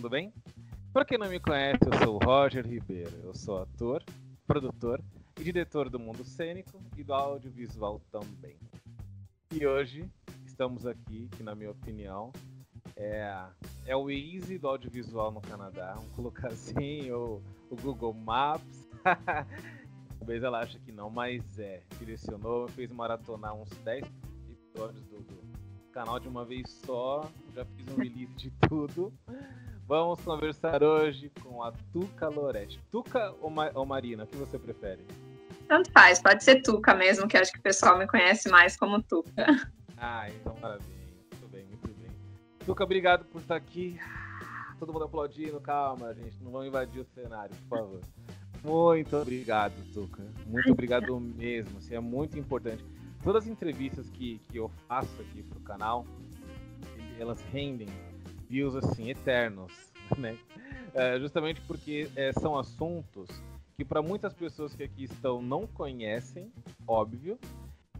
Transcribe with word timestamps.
mundo 0.00 0.08
bem? 0.08 0.32
Para 0.94 1.04
quem 1.04 1.18
não 1.18 1.28
me 1.28 1.38
conhece, 1.38 1.84
eu 1.84 1.92
sou 2.02 2.18
Roger 2.24 2.66
Ribeiro. 2.66 3.14
Eu 3.22 3.34
sou 3.34 3.60
ator, 3.60 4.02
produtor 4.46 4.98
e 5.38 5.44
diretor 5.44 5.90
do 5.90 5.98
mundo 5.98 6.24
cênico 6.24 6.82
e 6.96 7.04
do 7.04 7.12
audiovisual 7.12 8.00
também. 8.10 8.56
E 9.52 9.66
hoje 9.66 10.10
estamos 10.46 10.86
aqui, 10.86 11.28
que 11.36 11.42
na 11.42 11.54
minha 11.54 11.70
opinião 11.70 12.32
é, 12.96 13.44
é 13.84 13.94
o 13.94 14.10
Easy 14.10 14.56
do 14.56 14.68
audiovisual 14.68 15.30
no 15.30 15.42
Canadá, 15.42 15.92
vamos 15.96 16.12
colocar 16.16 16.48
assim, 16.48 17.10
ou 17.12 17.42
o 17.68 17.76
Google 17.76 18.14
Maps. 18.14 18.88
Talvez 20.18 20.42
ela 20.42 20.60
ache 20.60 20.78
que 20.78 20.92
não, 20.92 21.10
mas 21.10 21.58
é. 21.58 21.82
Direcionou, 21.98 22.68
fez 22.68 22.90
maratonar 22.90 23.54
uns 23.54 23.68
10 23.84 24.02
episódios 24.50 25.04
do, 25.08 25.18
do 25.18 25.42
canal 25.92 26.18
de 26.18 26.26
uma 26.26 26.46
vez 26.46 26.70
só. 26.86 27.30
Já 27.54 27.66
fiz 27.66 27.86
um 27.88 27.96
release 27.96 28.32
de 28.36 28.50
tudo. 28.66 29.12
Vamos 29.90 30.20
conversar 30.20 30.84
hoje 30.84 31.32
com 31.42 31.64
a 31.64 31.72
Tuca 31.92 32.28
Lorete. 32.28 32.80
Tuca 32.92 33.34
ou, 33.40 33.50
Ma 33.50 33.72
ou 33.74 33.84
Marina, 33.84 34.22
o 34.22 34.26
que 34.28 34.36
você 34.36 34.56
prefere? 34.56 35.04
Tanto 35.66 35.90
faz, 35.90 36.22
pode 36.22 36.44
ser 36.44 36.62
Tuca 36.62 36.94
mesmo, 36.94 37.26
que 37.26 37.36
acho 37.36 37.52
que 37.52 37.58
o 37.58 37.62
pessoal 37.62 37.98
me 37.98 38.06
conhece 38.06 38.48
mais 38.48 38.76
como 38.76 39.02
Tuca. 39.02 39.46
Ah, 39.96 40.30
então 40.30 40.56
maravilha. 40.62 40.96
Muito 41.32 41.48
bem, 41.48 41.64
muito 41.64 41.88
bem. 41.88 42.08
Tuca, 42.64 42.84
obrigado 42.84 43.24
por 43.24 43.40
estar 43.40 43.56
aqui. 43.56 43.98
Todo 44.78 44.92
mundo 44.92 45.06
aplaudindo, 45.06 45.60
calma, 45.60 46.14
gente. 46.14 46.40
Não 46.40 46.52
vamos 46.52 46.68
invadir 46.68 47.00
o 47.00 47.04
cenário, 47.04 47.56
por 47.68 47.78
favor. 47.78 48.00
Muito 48.62 49.16
obrigado, 49.16 49.74
Tuca. 49.92 50.22
Muito 50.46 50.70
obrigado 50.70 51.18
mesmo. 51.18 51.78
Assim, 51.78 51.96
é 51.96 52.00
muito 52.00 52.38
importante. 52.38 52.84
Todas 53.24 53.42
as 53.42 53.50
entrevistas 53.50 54.08
que, 54.08 54.38
que 54.48 54.56
eu 54.56 54.70
faço 54.86 55.20
aqui 55.20 55.42
pro 55.42 55.58
canal, 55.60 56.06
elas 57.18 57.42
rendem 57.52 57.88
views 58.50 58.74
assim 58.74 59.08
eternos, 59.08 59.72
né? 60.18 60.36
É, 60.92 61.18
justamente 61.20 61.60
porque 61.62 62.10
é, 62.16 62.32
são 62.32 62.58
assuntos 62.58 63.28
que 63.76 63.84
para 63.84 64.02
muitas 64.02 64.34
pessoas 64.34 64.74
que 64.74 64.82
aqui 64.82 65.04
estão 65.04 65.40
não 65.40 65.66
conhecem, 65.66 66.52
óbvio, 66.86 67.38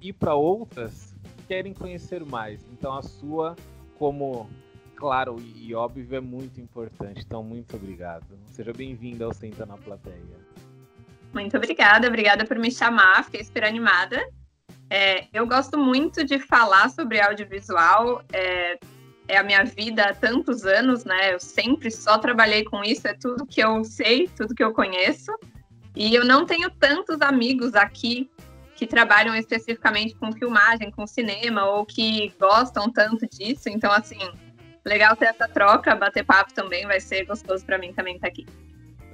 e 0.01 0.13
para 0.13 0.35
outras 0.35 1.15
querem 1.47 1.73
conhecer 1.73 2.25
mais. 2.25 2.67
Então 2.73 2.93
a 2.93 3.03
sua, 3.03 3.57
como 3.97 4.51
claro 4.97 5.37
e 5.57 5.75
óbvio, 5.75 6.15
é 6.17 6.21
muito 6.21 6.61
importante. 6.61 7.23
Então 7.25 7.43
muito 7.43 7.77
obrigado. 7.77 8.27
Seja 8.47 8.73
bem-vinda 8.73 9.25
ao 9.25 9.33
Senta 9.33 9.65
na 9.65 9.79
Plateia. 9.79 10.51
Muito 11.33 11.57
obrigada, 11.57 12.09
obrigada 12.09 12.45
por 12.45 12.59
me 12.59 12.73
chamar, 12.73 13.25
fiquei 13.25 13.45
super 13.45 13.65
animada. 13.65 14.21
É, 14.91 15.29
eu 15.33 15.47
gosto 15.47 15.79
muito 15.79 16.25
de 16.25 16.41
falar 16.41 16.91
sobre 16.91 17.21
audiovisual, 17.21 18.25
é, 18.33 18.79
é, 19.31 19.37
a 19.37 19.45
minha 19.45 19.65
vida 19.65 20.07
há 20.07 20.15
tantos 20.15 20.65
anos, 20.65 21.05
né? 21.05 21.33
Eu 21.33 21.39
sempre 21.39 21.91
só 21.91 22.19
trabalhei 22.19 22.65
com 22.65 22.83
isso, 22.83 23.07
é 23.07 23.15
tudo 23.15 23.47
que 23.47 23.61
eu 23.61 23.85
sei, 23.85 24.29
tudo 24.29 24.55
que 24.55 24.63
eu 24.63 24.73
conheço. 24.73 25.33
E 25.95 26.13
eu 26.15 26.25
não 26.25 26.45
tenho 26.45 26.69
tantos 26.71 27.21
amigos 27.21 27.75
aqui 27.75 28.29
que 28.75 28.87
trabalham 28.87 29.37
especificamente 29.37 30.17
com 30.17 30.33
filmagem, 30.33 30.91
com 30.91 31.07
cinema, 31.07 31.65
ou 31.65 31.87
que 31.87 32.33
gostam 32.41 32.91
tanto 32.91 33.27
disso. 33.29 33.69
Então, 33.69 33.93
assim, 33.93 34.19
legal 34.85 35.15
ter 35.15 35.27
essa 35.27 35.47
troca, 35.47 35.95
bater 35.95 36.25
papo 36.25 36.53
também, 36.53 36.87
vai 36.87 37.01
ser 37.01 37.25
gostoso 37.25 37.65
para 37.65 37.79
mim 37.79 37.93
também 37.93 38.17
estar 38.17 38.27
tá 38.27 38.33
aqui. 38.33 38.47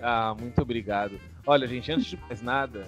Ah, 0.01 0.35
muito 0.39 0.61
obrigado. 0.63 1.21
Olha, 1.47 1.67
gente, 1.67 1.93
antes 1.93 2.07
de 2.07 2.17
mais 2.17 2.41
nada, 2.41 2.87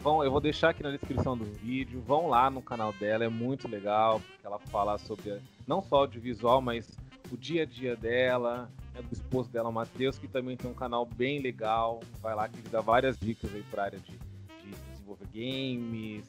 vão, 0.00 0.24
eu 0.24 0.30
vou 0.30 0.40
deixar 0.40 0.70
aqui 0.70 0.82
na 0.82 0.90
descrição 0.90 1.36
do 1.36 1.44
vídeo. 1.44 2.00
Vão 2.00 2.28
lá 2.28 2.50
no 2.50 2.62
canal 2.62 2.92
dela, 2.92 3.24
é 3.24 3.28
muito 3.28 3.68
legal, 3.68 4.20
porque 4.20 4.46
ela 4.46 4.58
fala 4.58 4.98
sobre 4.98 5.40
não 5.66 5.82
só 5.82 5.96
audiovisual, 5.98 6.60
mas 6.60 6.96
o 7.30 7.36
dia 7.36 7.62
a 7.62 7.66
dia 7.66 7.96
dela, 7.96 8.70
né, 8.94 9.02
do 9.02 9.12
esposo 9.12 9.50
dela, 9.50 9.68
o 9.68 9.72
Matheus, 9.72 10.18
que 10.18 10.28
também 10.28 10.56
tem 10.56 10.70
um 10.70 10.74
canal 10.74 11.04
bem 11.04 11.40
legal. 11.40 12.00
Vai 12.20 12.34
lá 12.34 12.48
que 12.48 12.58
ele 12.58 12.68
dá 12.68 12.80
várias 12.80 13.18
dicas 13.18 13.54
aí 13.54 13.62
para 13.70 13.84
área 13.84 13.98
de, 13.98 14.12
de, 14.12 14.70
desenvolver 14.90 15.26
games, 15.32 16.26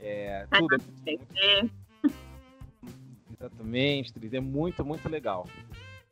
é, 0.00 0.46
tudo. 0.50 0.76
É 1.06 1.12
muito, 1.12 1.72
exatamente, 3.38 4.12
3D 4.12 4.34
é 4.34 4.40
muito, 4.40 4.84
muito 4.84 5.08
legal. 5.08 5.46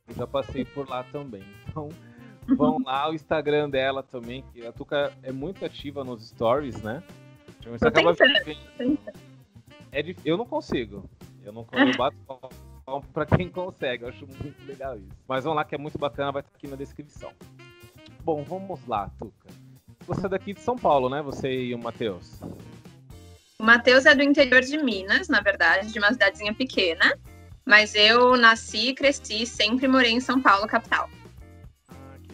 Eu 0.08 0.14
já 0.14 0.26
passei 0.26 0.64
por 0.64 0.88
lá 0.88 1.02
também. 1.04 1.42
Então, 1.68 1.88
Vão 2.54 2.78
lá, 2.84 3.10
o 3.10 3.14
Instagram 3.14 3.68
dela 3.68 4.02
também, 4.02 4.44
que 4.52 4.64
a 4.64 4.72
Tuca 4.72 5.12
é 5.22 5.32
muito 5.32 5.64
ativa 5.64 6.04
nos 6.04 6.28
stories, 6.28 6.80
né? 6.82 7.02
Você 7.66 7.88
acaba 7.88 8.14
tentando, 8.14 8.98
é 9.90 10.02
dif... 10.02 10.20
Eu 10.24 10.36
não 10.36 10.46
consigo. 10.46 11.08
Eu 11.44 11.52
não 11.52 11.66
eu 11.72 11.96
bato 11.98 12.16
para 13.12 13.26
quem 13.26 13.48
consegue. 13.48 14.04
Eu 14.04 14.08
acho 14.08 14.26
muito 14.26 14.64
legal 14.64 14.96
isso. 14.96 15.08
Mas 15.26 15.42
vamos 15.42 15.56
lá, 15.56 15.64
que 15.64 15.74
é 15.74 15.78
muito 15.78 15.98
bacana, 15.98 16.30
vai 16.30 16.42
estar 16.42 16.56
aqui 16.56 16.68
na 16.68 16.76
descrição. 16.76 17.32
Bom, 18.22 18.44
vamos 18.44 18.86
lá, 18.86 19.10
Tuca. 19.18 19.48
Você 20.06 20.26
é 20.26 20.28
daqui 20.28 20.54
de 20.54 20.60
São 20.60 20.76
Paulo, 20.76 21.08
né? 21.08 21.20
Você 21.22 21.50
e 21.50 21.74
o 21.74 21.78
Matheus. 21.78 22.40
O 23.58 23.64
Matheus 23.64 24.06
é 24.06 24.14
do 24.14 24.22
interior 24.22 24.60
de 24.60 24.78
Minas, 24.78 25.28
na 25.28 25.40
verdade, 25.40 25.92
de 25.92 25.98
uma 25.98 26.12
cidadezinha 26.12 26.54
pequena. 26.54 27.18
Mas 27.64 27.96
eu 27.96 28.36
nasci 28.36 28.90
e 28.90 28.94
cresci, 28.94 29.44
sempre 29.44 29.88
morei 29.88 30.12
em 30.12 30.20
São 30.20 30.40
Paulo, 30.40 30.68
capital 30.68 31.08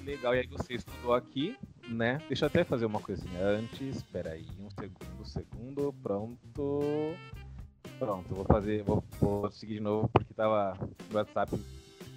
legal. 0.05 0.35
E 0.35 0.41
aí 0.41 0.47
você 0.47 0.75
estudou 0.75 1.15
aqui, 1.15 1.57
né? 1.89 2.21
Deixa 2.29 2.45
eu 2.45 2.49
até 2.49 2.65
fazer 2.65 2.87
uma 2.87 3.01
coisinha 3.01 3.45
antes. 3.45 3.97
Espera 3.97 4.31
aí, 4.31 4.47
um 4.61 4.71
segundo, 4.71 5.25
segundo, 5.25 5.95
pronto. 6.03 7.15
Pronto, 7.99 8.35
vou 8.35 8.45
fazer, 8.45 8.83
vou, 8.83 9.03
vou 9.21 9.51
seguir 9.51 9.75
de 9.75 9.81
novo 9.81 10.09
porque 10.09 10.35
tava 10.35 10.77
no 11.11 11.17
WhatsApp 11.17 11.57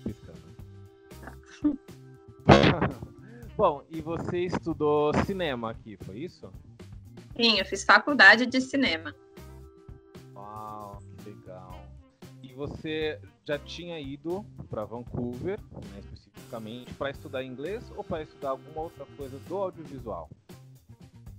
piscando. 0.04 0.40
Bom, 3.56 3.84
e 3.90 4.02
você 4.02 4.40
estudou 4.40 5.14
cinema 5.26 5.72
aqui, 5.72 5.98
foi 6.04 6.18
isso? 6.20 6.52
Sim, 7.36 7.60
eu 7.60 7.66
fiz 7.66 7.84
faculdade 7.84 8.46
de 8.46 8.60
cinema. 8.60 9.16
Uau, 10.34 11.00
que 11.18 11.30
legal. 11.30 11.86
E 12.42 12.54
você 12.54 13.20
já 13.46 13.60
tinha 13.60 14.00
ido 14.00 14.46
para 14.70 14.86
Vancouver, 14.86 15.60
né, 15.62 16.02
especificamente, 16.46 16.94
para 16.94 17.10
estudar 17.10 17.44
inglês 17.44 17.84
ou 17.96 18.04
para 18.04 18.24
estudar 18.24 18.50
alguma 18.50 18.84
outra 18.84 19.06
coisa 19.18 19.38
do 19.48 19.58
audiovisual? 19.58 20.30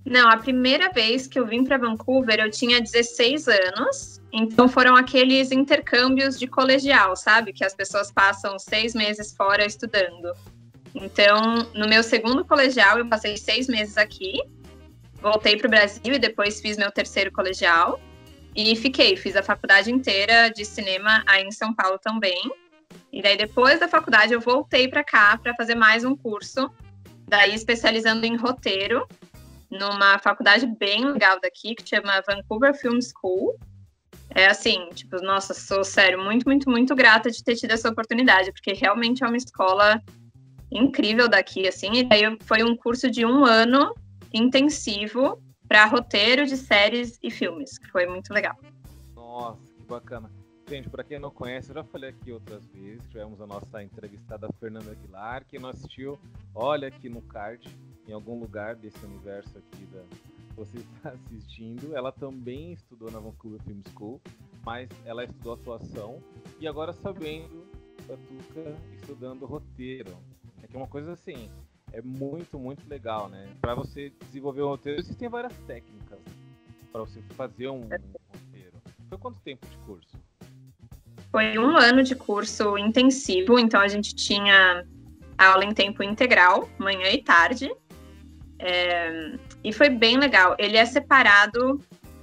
Não, 0.04 0.28
a 0.28 0.36
primeira 0.36 0.90
vez 0.90 1.26
que 1.26 1.38
eu 1.38 1.46
vim 1.46 1.64
para 1.64 1.78
Vancouver 1.78 2.38
eu 2.38 2.50
tinha 2.50 2.80
16 2.80 3.48
anos, 3.48 4.20
então 4.32 4.68
foram 4.68 4.94
aqueles 4.94 5.50
intercâmbios 5.50 6.38
de 6.38 6.46
colegial, 6.46 7.16
sabe? 7.16 7.52
Que 7.52 7.64
as 7.64 7.74
pessoas 7.74 8.12
passam 8.12 8.56
seis 8.58 8.94
meses 8.94 9.34
fora 9.34 9.64
estudando. 9.64 10.32
Então, 10.94 11.68
no 11.74 11.88
meu 11.88 12.02
segundo 12.02 12.44
colegial, 12.44 12.98
eu 12.98 13.08
passei 13.08 13.36
seis 13.36 13.66
meses 13.66 13.98
aqui, 13.98 14.40
voltei 15.20 15.56
para 15.56 15.66
o 15.66 15.70
Brasil 15.70 16.14
e 16.14 16.18
depois 16.18 16.60
fiz 16.60 16.76
meu 16.76 16.90
terceiro 16.92 17.32
colegial. 17.32 18.00
E 18.54 18.74
fiquei, 18.74 19.16
fiz 19.16 19.36
a 19.36 19.42
faculdade 19.42 19.92
inteira 19.92 20.48
de 20.48 20.64
cinema 20.64 21.22
aí 21.26 21.42
em 21.42 21.50
São 21.50 21.74
Paulo 21.74 21.98
também. 21.98 22.40
E 23.16 23.22
daí 23.22 23.34
depois 23.34 23.80
da 23.80 23.88
faculdade 23.88 24.34
eu 24.34 24.40
voltei 24.42 24.88
para 24.88 25.02
cá 25.02 25.38
para 25.38 25.54
fazer 25.54 25.74
mais 25.74 26.04
um 26.04 26.14
curso, 26.14 26.70
daí 27.26 27.54
especializando 27.54 28.26
em 28.26 28.36
roteiro, 28.36 29.08
numa 29.70 30.18
faculdade 30.18 30.66
bem 30.66 31.10
legal 31.10 31.40
daqui 31.40 31.74
que 31.74 31.88
chama 31.88 32.22
Vancouver 32.28 32.74
Film 32.74 32.98
School. 33.00 33.58
É 34.34 34.48
assim, 34.48 34.90
tipo, 34.90 35.16
nossa, 35.22 35.54
sou 35.54 35.82
sério, 35.82 36.22
muito, 36.22 36.46
muito, 36.46 36.68
muito 36.68 36.94
grata 36.94 37.30
de 37.30 37.42
ter 37.42 37.56
tido 37.56 37.70
essa 37.70 37.88
oportunidade, 37.88 38.52
porque 38.52 38.74
realmente 38.74 39.24
é 39.24 39.26
uma 39.26 39.38
escola 39.38 39.98
incrível 40.70 41.26
daqui, 41.26 41.66
assim. 41.66 41.94
E 41.94 42.02
daí 42.04 42.20
foi 42.42 42.62
um 42.62 42.76
curso 42.76 43.10
de 43.10 43.24
um 43.24 43.46
ano 43.46 43.94
intensivo 44.30 45.42
para 45.66 45.86
roteiro 45.86 46.44
de 46.44 46.58
séries 46.58 47.18
e 47.22 47.30
filmes, 47.30 47.78
que 47.78 47.88
foi 47.88 48.04
muito 48.04 48.30
legal. 48.34 48.58
Nossa, 49.14 49.72
que 49.74 49.84
bacana. 49.88 50.30
Gente, 50.68 50.90
para 50.90 51.04
quem 51.04 51.20
não 51.20 51.30
conhece, 51.30 51.70
eu 51.70 51.76
já 51.76 51.84
falei 51.84 52.10
aqui 52.10 52.32
outras 52.32 52.66
vezes, 52.66 53.06
tivemos 53.08 53.40
a 53.40 53.46
nossa 53.46 53.84
entrevistada 53.84 54.48
Fernanda 54.58 54.90
Aguilar, 54.90 55.44
quem 55.44 55.60
não 55.60 55.68
assistiu, 55.68 56.18
olha 56.52 56.88
aqui 56.88 57.08
no 57.08 57.22
card, 57.22 57.68
em 58.08 58.12
algum 58.12 58.40
lugar 58.40 58.74
desse 58.74 58.98
universo 59.04 59.56
aqui 59.56 59.86
da 59.86 60.02
você 60.56 60.78
está 60.78 61.10
assistindo. 61.26 61.94
Ela 61.94 62.10
também 62.10 62.72
estudou 62.72 63.10
na 63.12 63.20
Vancouver 63.20 63.60
Film 63.62 63.80
School, 63.92 64.20
mas 64.64 64.88
ela 65.04 65.22
estudou 65.22 65.52
atuação 65.52 66.20
e 66.58 66.66
agora 66.66 66.92
sabendo 66.92 67.64
a 68.10 68.16
Tuca 68.16 68.76
estudando 68.94 69.46
roteiro. 69.46 70.16
É 70.62 70.66
que 70.66 70.74
é 70.74 70.78
uma 70.78 70.88
coisa 70.88 71.12
assim, 71.12 71.48
é 71.92 72.02
muito, 72.02 72.58
muito 72.58 72.88
legal, 72.88 73.28
né? 73.28 73.54
Para 73.60 73.74
você 73.74 74.10
desenvolver 74.24 74.62
um 74.62 74.68
roteiro, 74.68 74.98
existem 74.98 75.28
várias 75.28 75.56
técnicas 75.58 76.18
para 76.90 77.02
você 77.02 77.20
fazer 77.36 77.68
um, 77.68 77.82
roteiro. 77.82 78.82
Foi 79.08 79.18
quanto 79.18 79.38
tempo 79.40 79.64
de 79.68 79.76
curso? 79.78 80.16
Foi 81.36 81.58
um 81.58 81.76
ano 81.76 82.02
de 82.02 82.14
curso 82.14 82.78
intensivo, 82.78 83.58
então 83.58 83.78
a 83.78 83.88
gente 83.88 84.14
tinha 84.14 84.82
aula 85.36 85.66
em 85.66 85.74
tempo 85.74 86.02
integral, 86.02 86.66
manhã 86.78 87.10
e 87.10 87.22
tarde. 87.22 87.70
É, 88.58 89.34
e 89.62 89.70
foi 89.70 89.90
bem 89.90 90.16
legal. 90.16 90.56
Ele 90.58 90.78
é 90.78 90.86
separado. 90.86 91.78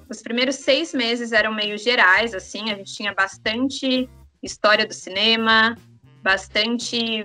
Os 0.10 0.24
primeiros 0.24 0.56
seis 0.56 0.96
meses 0.96 1.32
eram 1.32 1.54
meio 1.54 1.78
gerais, 1.78 2.34
assim, 2.34 2.72
a 2.72 2.76
gente 2.76 2.92
tinha 2.92 3.14
bastante 3.14 4.10
história 4.42 4.84
do 4.84 4.96
cinema, 4.96 5.78
bastante 6.24 7.24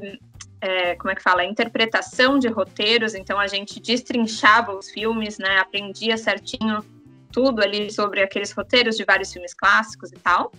é, 0.61 0.95
como 0.97 1.11
é 1.11 1.15
que 1.15 1.23
fala, 1.23 1.43
interpretação 1.43 2.39
de 2.39 2.49
roteiros, 2.49 3.15
então 3.15 3.41
a 3.41 3.47
gente 3.47 3.81
destrinchava 3.81 4.77
os 4.77 4.91
filmes, 4.91 5.39
né, 5.39 5.57
aprendia 5.57 6.19
certinho 6.19 6.85
tudo 7.33 7.63
ali 7.63 7.91
sobre 7.91 8.23
aqueles 8.23 8.53
roteiros 8.53 8.95
de 8.95 9.07
vários 9.07 9.33
filmes 9.33 9.55
clássicos 9.55 10.13
e 10.13 10.17
tal. 10.17 10.53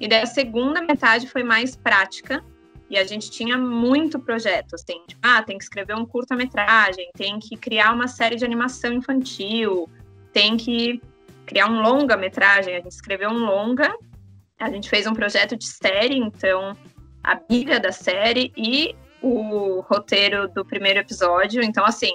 E 0.00 0.08
daí 0.08 0.22
a 0.22 0.26
segunda 0.26 0.82
metade 0.82 1.26
foi 1.28 1.42
mais 1.42 1.76
prática, 1.76 2.44
e 2.88 2.96
a 2.96 3.04
gente 3.04 3.30
tinha 3.30 3.58
muito 3.58 4.18
projeto, 4.18 4.74
assim, 4.74 5.02
tipo, 5.08 5.20
ah, 5.22 5.42
tem 5.42 5.58
que 5.58 5.64
escrever 5.64 5.96
um 5.96 6.06
curta-metragem, 6.06 7.10
tem 7.16 7.38
que 7.38 7.56
criar 7.56 7.92
uma 7.92 8.06
série 8.06 8.36
de 8.36 8.44
animação 8.44 8.92
infantil, 8.92 9.88
tem 10.32 10.56
que 10.56 11.00
criar 11.44 11.66
um 11.66 11.82
longa-metragem, 11.82 12.76
a 12.76 12.80
gente 12.80 12.92
escreveu 12.92 13.30
um 13.30 13.44
longa, 13.44 13.92
a 14.58 14.70
gente 14.70 14.88
fez 14.88 15.06
um 15.06 15.14
projeto 15.14 15.56
de 15.56 15.66
série, 15.66 16.16
então 16.16 16.76
a 17.22 17.34
Bíblia 17.34 17.80
da 17.80 17.90
série 17.90 18.52
e 18.56 18.94
o 19.20 19.80
roteiro 19.80 20.48
do 20.48 20.64
primeiro 20.64 21.00
episódio. 21.00 21.62
Então, 21.62 21.84
assim, 21.84 22.14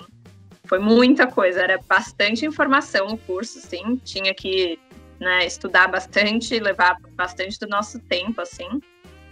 foi 0.64 0.80
muita 0.80 1.28
coisa, 1.28 1.62
era 1.62 1.80
bastante 1.88 2.46
informação 2.46 3.08
o 3.08 3.18
curso, 3.18 3.58
assim, 3.58 3.98
tinha 3.98 4.34
que 4.34 4.80
né, 5.22 5.46
estudar 5.46 5.88
bastante, 5.88 6.60
levar 6.60 7.00
bastante 7.16 7.60
do 7.60 7.68
nosso 7.68 8.00
tempo, 8.00 8.42
assim, 8.42 8.82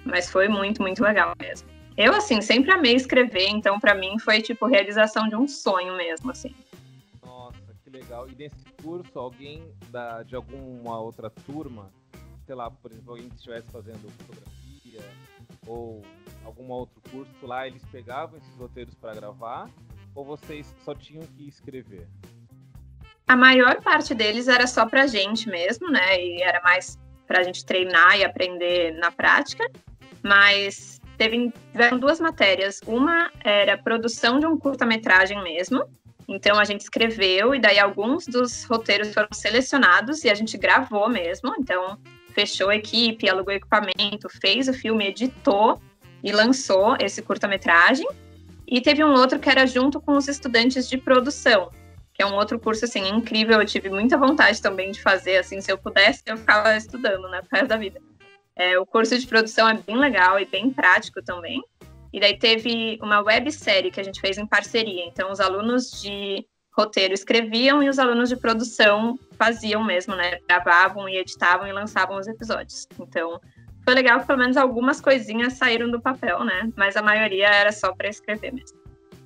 mas 0.05 0.29
foi 0.29 0.47
muito, 0.47 0.81
muito 0.83 1.03
legal 1.03 1.33
mesmo. 1.41 1.67
Eu, 1.97 2.13
assim, 2.13 2.39
sempre 2.41 2.71
amei 2.71 2.93
escrever, 2.93 3.49
então 3.49 3.79
para 3.79 3.95
mim 3.95 4.17
foi, 4.19 4.39
tipo, 4.41 4.67
realização 4.67 5.27
de 5.27 5.35
um 5.35 5.47
sonho 5.47 5.97
mesmo, 5.97 6.29
assim. 6.29 6.55
Nossa, 7.25 7.75
que 7.83 7.89
legal. 7.89 8.29
E 8.29 8.35
nesse 8.35 8.63
curso, 8.81 9.17
alguém 9.17 9.73
da, 9.89 10.21
de 10.21 10.35
alguma 10.35 10.99
outra 10.99 11.29
turma, 11.29 11.91
sei 12.45 12.55
lá, 12.55 12.69
por 12.69 12.91
exemplo, 12.91 13.11
alguém 13.11 13.27
que 13.27 13.35
estivesse 13.35 13.69
fazendo 13.71 14.09
fotografia 14.11 15.01
ou 15.65 16.03
algum 16.45 16.69
outro 16.69 17.01
curso 17.11 17.45
lá, 17.45 17.67
eles 17.67 17.83
pegavam 17.91 18.37
esses 18.37 18.55
roteiros 18.55 18.93
para 18.93 19.13
gravar 19.15 19.69
ou 20.15 20.23
vocês 20.23 20.73
só 20.85 20.93
tinham 20.93 21.25
que 21.25 21.47
escrever? 21.47 22.07
A 23.29 23.35
maior 23.35 23.79
parte 23.83 24.15
deles 24.15 24.47
era 24.47 24.65
só 24.65 24.87
para 24.87 25.05
gente 25.05 25.47
mesmo, 25.47 25.87
né? 25.87 26.19
E 26.19 26.41
era 26.41 26.59
mais 26.61 26.97
para 27.27 27.41
a 27.41 27.43
gente 27.43 27.63
treinar 27.63 28.17
e 28.17 28.25
aprender 28.25 28.91
na 28.93 29.11
prática. 29.11 29.69
Mas 30.23 30.99
teve, 31.15 31.53
tiveram 31.71 31.99
duas 31.99 32.19
matérias. 32.19 32.81
Uma 32.87 33.29
era 33.43 33.77
produção 33.77 34.39
de 34.39 34.47
um 34.47 34.57
curta-metragem 34.57 35.43
mesmo. 35.43 35.85
Então 36.27 36.57
a 36.57 36.63
gente 36.63 36.81
escreveu 36.81 37.53
e 37.53 37.59
daí 37.59 37.77
alguns 37.77 38.25
dos 38.25 38.63
roteiros 38.63 39.13
foram 39.13 39.29
selecionados 39.31 40.23
e 40.23 40.29
a 40.31 40.33
gente 40.33 40.57
gravou 40.57 41.07
mesmo. 41.07 41.53
Então 41.59 41.99
fechou 42.33 42.69
a 42.69 42.77
equipe, 42.77 43.29
alugou 43.29 43.53
equipamento, 43.53 44.27
fez 44.41 44.67
o 44.67 44.73
filme, 44.73 45.05
editou 45.05 45.79
e 46.23 46.31
lançou 46.31 46.97
esse 46.99 47.21
curta-metragem. 47.21 48.09
E 48.67 48.81
teve 48.81 49.03
um 49.03 49.13
outro 49.13 49.37
que 49.37 49.51
era 49.51 49.67
junto 49.67 50.01
com 50.01 50.17
os 50.17 50.27
estudantes 50.27 50.89
de 50.89 50.97
produção, 50.97 51.69
que 52.19 52.23
é 52.23 52.25
um 52.25 52.35
outro 52.35 52.59
curso 52.59 52.83
assim 52.83 53.07
incrível. 53.07 53.61
Eu 53.61 53.65
tive 53.65 53.89
muita 53.89 54.17
vontade 54.17 54.61
também 54.61 54.91
de 54.91 55.01
fazer, 55.01 55.37
assim, 55.37 55.61
se 55.61 55.71
eu 55.71 55.77
pudesse, 55.77 56.21
eu 56.25 56.35
ficava 56.35 56.75
estudando, 56.75 57.29
né, 57.29 57.39
pro 57.39 57.57
resto 57.57 57.69
da 57.69 57.77
vida. 57.77 58.01
É, 58.57 58.77
o 58.77 58.85
curso 58.85 59.17
de 59.17 59.25
produção 59.25 59.69
é 59.69 59.75
bem 59.75 59.95
legal 59.95 60.37
e 60.37 60.43
bem 60.43 60.69
prático 60.69 61.23
também. 61.23 61.61
E 62.11 62.19
daí 62.19 62.37
teve 62.37 62.99
uma 63.01 63.21
websérie 63.21 63.89
que 63.89 64.01
a 64.01 64.03
gente 64.03 64.19
fez 64.19 64.37
em 64.37 64.45
parceria. 64.45 65.05
Então, 65.05 65.31
os 65.31 65.39
alunos 65.39 66.01
de 66.01 66.45
roteiro 66.77 67.13
escreviam 67.13 67.81
e 67.81 67.87
os 67.87 67.97
alunos 67.97 68.27
de 68.27 68.35
produção 68.35 69.17
faziam 69.37 69.81
mesmo, 69.81 70.13
né? 70.13 70.39
Gravavam 70.45 71.07
e 71.07 71.15
editavam 71.15 71.67
e 71.67 71.71
lançavam 71.71 72.17
os 72.17 72.27
episódios. 72.27 72.85
Então, 72.99 73.39
foi 73.85 73.93
legal 73.93 74.19
que 74.19 74.27
pelo 74.27 74.39
menos 74.39 74.57
algumas 74.57 74.99
coisinhas 74.99 75.53
saíram 75.53 75.89
do 75.89 76.01
papel, 76.01 76.43
né? 76.43 76.69
Mas 76.75 76.97
a 76.97 77.01
maioria 77.01 77.47
era 77.47 77.71
só 77.71 77.93
para 77.93 78.09
escrever 78.09 78.53
mesmo. 78.53 78.77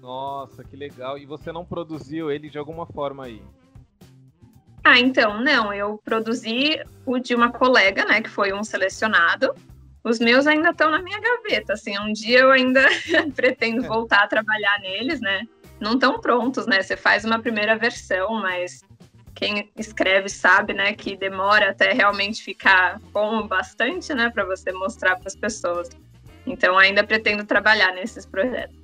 Nossa, 0.04 0.66
que 0.66 0.76
legal. 0.76 1.18
E 1.18 1.26
você 1.26 1.50
não 1.50 1.64
produziu 1.64 2.30
ele 2.30 2.50
de 2.50 2.58
alguma 2.58 2.86
forma 2.86 3.24
aí? 3.24 3.42
Ah, 4.84 5.00
então, 5.00 5.40
não. 5.42 5.74
Eu 5.74 5.98
produzi 6.04 6.78
o 7.06 7.18
de 7.20 7.34
uma 7.34 7.50
colega, 7.54 8.04
né? 8.04 8.22
Que 8.22 8.30
foi 8.30 8.52
um 8.52 8.66
selecionado. 8.66 9.56
Os 10.04 10.20
meus 10.20 10.46
ainda 10.46 10.72
estão 10.72 10.92
na 10.92 11.02
minha 11.02 11.22
gaveta, 11.22 11.72
assim. 11.72 11.98
Um 11.98 12.12
dia 12.12 12.40
eu 12.40 12.52
ainda 12.52 12.86
pretendo 13.34 13.82
voltar 13.84 14.24
a 14.24 14.28
trabalhar 14.28 14.78
neles, 14.82 15.22
né? 15.22 15.48
Não 15.80 15.94
estão 15.94 16.20
prontos, 16.20 16.68
né? 16.68 16.82
Você 16.82 16.98
faz 16.98 17.24
uma 17.24 17.40
primeira 17.40 17.78
versão, 17.78 18.34
mas 18.42 18.82
quem 19.34 19.72
escreve 19.78 20.28
sabe, 20.28 20.74
né, 20.74 20.94
que 20.94 21.16
demora 21.16 21.72
até 21.72 21.92
realmente 21.92 22.44
ficar 22.44 23.00
bom 23.12 23.48
bastante, 23.48 24.14
né, 24.14 24.30
para 24.30 24.46
você 24.46 24.72
mostrar 24.72 25.16
para 25.16 25.28
as 25.28 25.36
pessoas. 25.36 25.90
Então 26.46 26.78
ainda 26.78 27.04
pretendo 27.04 27.44
trabalhar 27.44 27.94
nesses 27.94 28.26
projetos. 28.26 28.83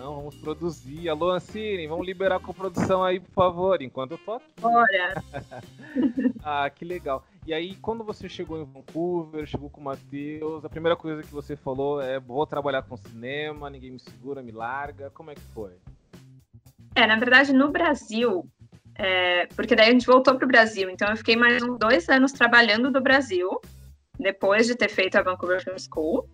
Não, 0.00 0.16
vamos 0.16 0.34
produzir. 0.34 1.10
Alô, 1.10 1.30
Ancine, 1.30 1.86
vamos 1.86 2.06
liberar 2.06 2.36
a 2.36 2.40
produção 2.40 3.04
aí, 3.04 3.20
por 3.20 3.34
favor, 3.34 3.82
enquanto 3.82 4.12
eu 4.12 4.18
tô 4.18 4.32
aqui. 4.32 4.46
Bora! 4.58 5.22
ah, 6.42 6.70
que 6.70 6.86
legal. 6.86 7.22
E 7.46 7.52
aí, 7.52 7.76
quando 7.76 8.02
você 8.02 8.26
chegou 8.26 8.58
em 8.58 8.64
Vancouver, 8.64 9.44
chegou 9.44 9.68
com 9.68 9.78
o 9.78 9.84
Matheus, 9.84 10.64
a 10.64 10.70
primeira 10.70 10.96
coisa 10.96 11.22
que 11.22 11.30
você 11.30 11.54
falou 11.54 12.00
é: 12.00 12.18
vou 12.18 12.46
trabalhar 12.46 12.80
com 12.80 12.96
cinema, 12.96 13.68
ninguém 13.68 13.90
me 13.90 14.00
segura, 14.00 14.42
me 14.42 14.52
larga. 14.52 15.10
Como 15.10 15.32
é 15.32 15.34
que 15.34 15.44
foi? 15.52 15.72
É, 16.94 17.06
na 17.06 17.16
verdade, 17.16 17.52
no 17.52 17.70
Brasil, 17.70 18.48
é, 18.94 19.48
porque 19.48 19.76
daí 19.76 19.90
a 19.90 19.92
gente 19.92 20.06
voltou 20.06 20.34
para 20.34 20.46
o 20.46 20.48
Brasil. 20.48 20.88
Então 20.88 21.10
eu 21.10 21.16
fiquei 21.18 21.36
mais 21.36 21.62
uns 21.62 21.78
dois 21.78 22.08
anos 22.08 22.32
trabalhando 22.32 22.90
do 22.90 23.02
Brasil, 23.02 23.60
depois 24.18 24.66
de 24.66 24.74
ter 24.74 24.88
feito 24.88 25.16
a 25.16 25.22
Vancouver 25.22 25.62
Film 25.62 25.76
School. 25.76 26.26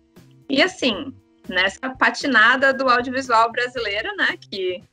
E 0.49 0.61
assim, 0.61 1.13
nessa 1.49 1.89
patinada 1.95 2.73
do 2.73 2.89
audiovisual 2.89 3.51
brasileiro, 3.51 4.15
né? 4.15 4.37
Que 4.49 4.83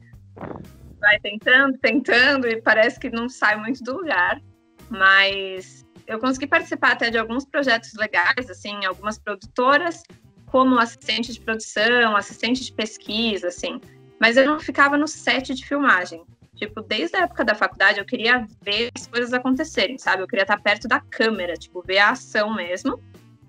vai 1.01 1.19
tentando, 1.21 1.79
tentando 1.79 2.47
e 2.49 2.61
parece 2.61 2.99
que 2.99 3.11
não 3.11 3.29
sai 3.29 3.57
muito 3.57 3.83
do 3.83 3.99
lugar. 3.99 4.41
Mas 4.89 5.85
eu 6.07 6.19
consegui 6.19 6.47
participar 6.47 6.93
até 6.93 7.11
de 7.11 7.19
alguns 7.19 7.45
projetos 7.45 7.93
legais, 7.95 8.49
assim, 8.51 8.85
algumas 8.85 9.19
produtoras, 9.19 10.03
como 10.47 10.79
assistente 10.79 11.33
de 11.33 11.41
produção, 11.41 12.17
assistente 12.17 12.65
de 12.65 12.73
pesquisa, 12.73 13.49
assim. 13.49 13.81
Mas 14.21 14.37
eu 14.37 14.47
não 14.47 14.61
ficava 14.61 14.97
no 14.97 15.09
set 15.09 15.55
de 15.55 15.67
filmagem. 15.67 16.25
Tipo, 16.55 16.83
desde 16.83 17.17
a 17.17 17.23
época 17.23 17.45
da 17.45 17.55
faculdade 17.55 17.99
eu 17.99 18.05
queria 18.05 18.47
ver 18.63 18.91
as 18.97 19.07
coisas 19.07 19.33
acontecerem, 19.33 19.99
sabe? 19.99 20.23
Eu 20.23 20.29
queria 20.29 20.45
estar 20.45 20.61
perto 20.61 20.87
da 20.87 21.01
câmera, 21.01 21.55
tipo, 21.55 21.83
ver 21.83 21.99
a 21.99 22.11
ação 22.11 22.55
mesmo. 22.55 23.03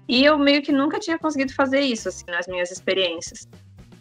E 0.07 0.24
eu 0.24 0.38
meio 0.38 0.62
que 0.62 0.71
nunca 0.71 1.00
tinha 1.00 1.17
conseguido 1.17 1.53
fazer 1.53 1.81
isso, 1.81 2.09
assim, 2.09 2.25
nas 2.27 2.47
minhas 2.47 2.71
experiências. 2.71 3.47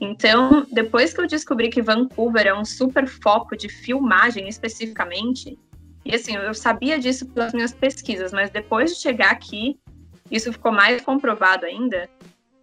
Então, 0.00 0.66
depois 0.70 1.14
que 1.14 1.20
eu 1.20 1.26
descobri 1.26 1.70
que 1.70 1.80
Vancouver 1.80 2.46
é 2.46 2.54
um 2.54 2.64
super 2.64 3.06
foco 3.06 3.56
de 3.56 3.68
filmagem 3.68 4.48
especificamente, 4.48 5.58
e 6.04 6.14
assim, 6.14 6.36
eu 6.36 6.52
sabia 6.52 6.98
disso 6.98 7.26
pelas 7.28 7.54
minhas 7.54 7.72
pesquisas, 7.72 8.32
mas 8.32 8.50
depois 8.50 8.94
de 8.94 9.00
chegar 9.00 9.30
aqui, 9.30 9.78
isso 10.30 10.52
ficou 10.52 10.70
mais 10.70 11.00
comprovado 11.02 11.64
ainda. 11.64 12.08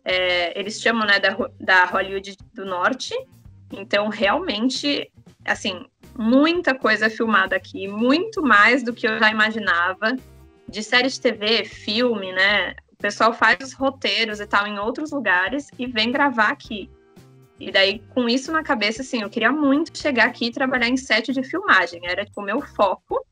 É, 0.06 0.58
eles 0.60 0.80
chamam, 0.80 1.08
né, 1.08 1.20
da, 1.20 1.36
da 1.60 1.86
Hollywood 1.86 2.38
do 2.54 2.66
Norte. 2.66 3.16
Então, 3.72 4.10
realmente, 4.10 5.12
assim, 5.46 5.86
muita 6.16 6.76
coisa 6.76 7.10
filmada 7.10 7.56
aqui, 7.56 7.88
muito 7.88 8.42
mais 8.44 8.84
do 8.84 8.94
que 8.94 9.08
eu 9.08 9.18
já 9.18 9.32
imaginava. 9.32 10.16
De 10.68 10.84
série 10.84 11.10
de 11.10 11.20
TV, 11.20 11.66
filme, 11.66 12.32
né? 12.32 12.76
O 13.02 13.10
pessoal 13.10 13.34
faz 13.34 13.58
os 13.64 13.74
roteiros 13.74 14.40
e 14.40 14.46
tal 14.46 14.68
em 14.68 14.78
outros 14.78 15.10
lugares 15.10 15.70
e 15.80 15.88
vem 15.88 16.12
gravar 16.12 16.50
aqui. 16.50 16.88
E 17.60 17.72
daí, 17.72 17.98
com 18.14 18.30
isso 18.30 18.52
na 18.52 18.62
cabeça, 18.62 19.02
assim, 19.02 19.24
eu 19.24 19.30
queria 19.30 19.52
muito 19.52 19.98
chegar 19.98 20.28
aqui 20.28 20.46
e 20.46 20.52
trabalhar 20.52 20.88
em 20.88 20.96
set 20.96 21.34
de 21.34 21.42
filmagem. 21.42 22.00
Era, 22.06 22.24
tipo, 22.24 22.40
o 22.40 22.44
meu 22.44 22.62
foco. 22.62 23.26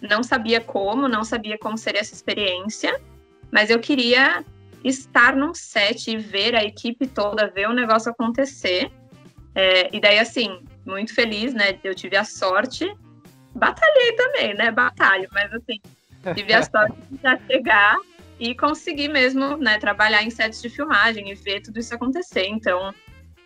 Não 0.00 0.22
sabia 0.22 0.58
como, 0.58 1.06
não 1.06 1.22
sabia 1.22 1.58
como 1.58 1.76
seria 1.76 2.00
essa 2.00 2.14
experiência, 2.14 2.98
mas 3.52 3.68
eu 3.68 3.78
queria 3.78 4.42
estar 4.82 5.36
num 5.36 5.52
set 5.52 6.10
e 6.10 6.16
ver 6.16 6.56
a 6.56 6.64
equipe 6.64 7.06
toda, 7.06 7.50
ver 7.50 7.68
o 7.68 7.74
negócio 7.74 8.10
acontecer. 8.10 8.90
É, 9.54 9.94
e 9.94 10.00
daí, 10.00 10.18
assim, 10.18 10.64
muito 10.86 11.14
feliz, 11.14 11.52
né? 11.52 11.78
Eu 11.84 11.94
tive 11.94 12.16
a 12.16 12.24
sorte, 12.24 12.90
batalhei 13.54 14.12
também, 14.14 14.54
né? 14.54 14.70
Batalho, 14.70 15.28
mas 15.30 15.52
assim, 15.52 15.78
tive 16.34 16.54
a 16.54 16.62
sorte 16.62 16.96
de 17.10 17.20
já 17.22 17.38
chegar 17.46 17.98
e 18.40 18.54
conseguir 18.56 19.08
mesmo, 19.08 19.56
né, 19.58 19.78
trabalhar 19.78 20.22
em 20.22 20.30
sets 20.30 20.60
de 20.60 20.68
filmagem 20.68 21.30
e 21.30 21.34
ver 21.34 21.60
tudo 21.60 21.78
isso 21.78 21.94
acontecer. 21.94 22.46
Então, 22.46 22.92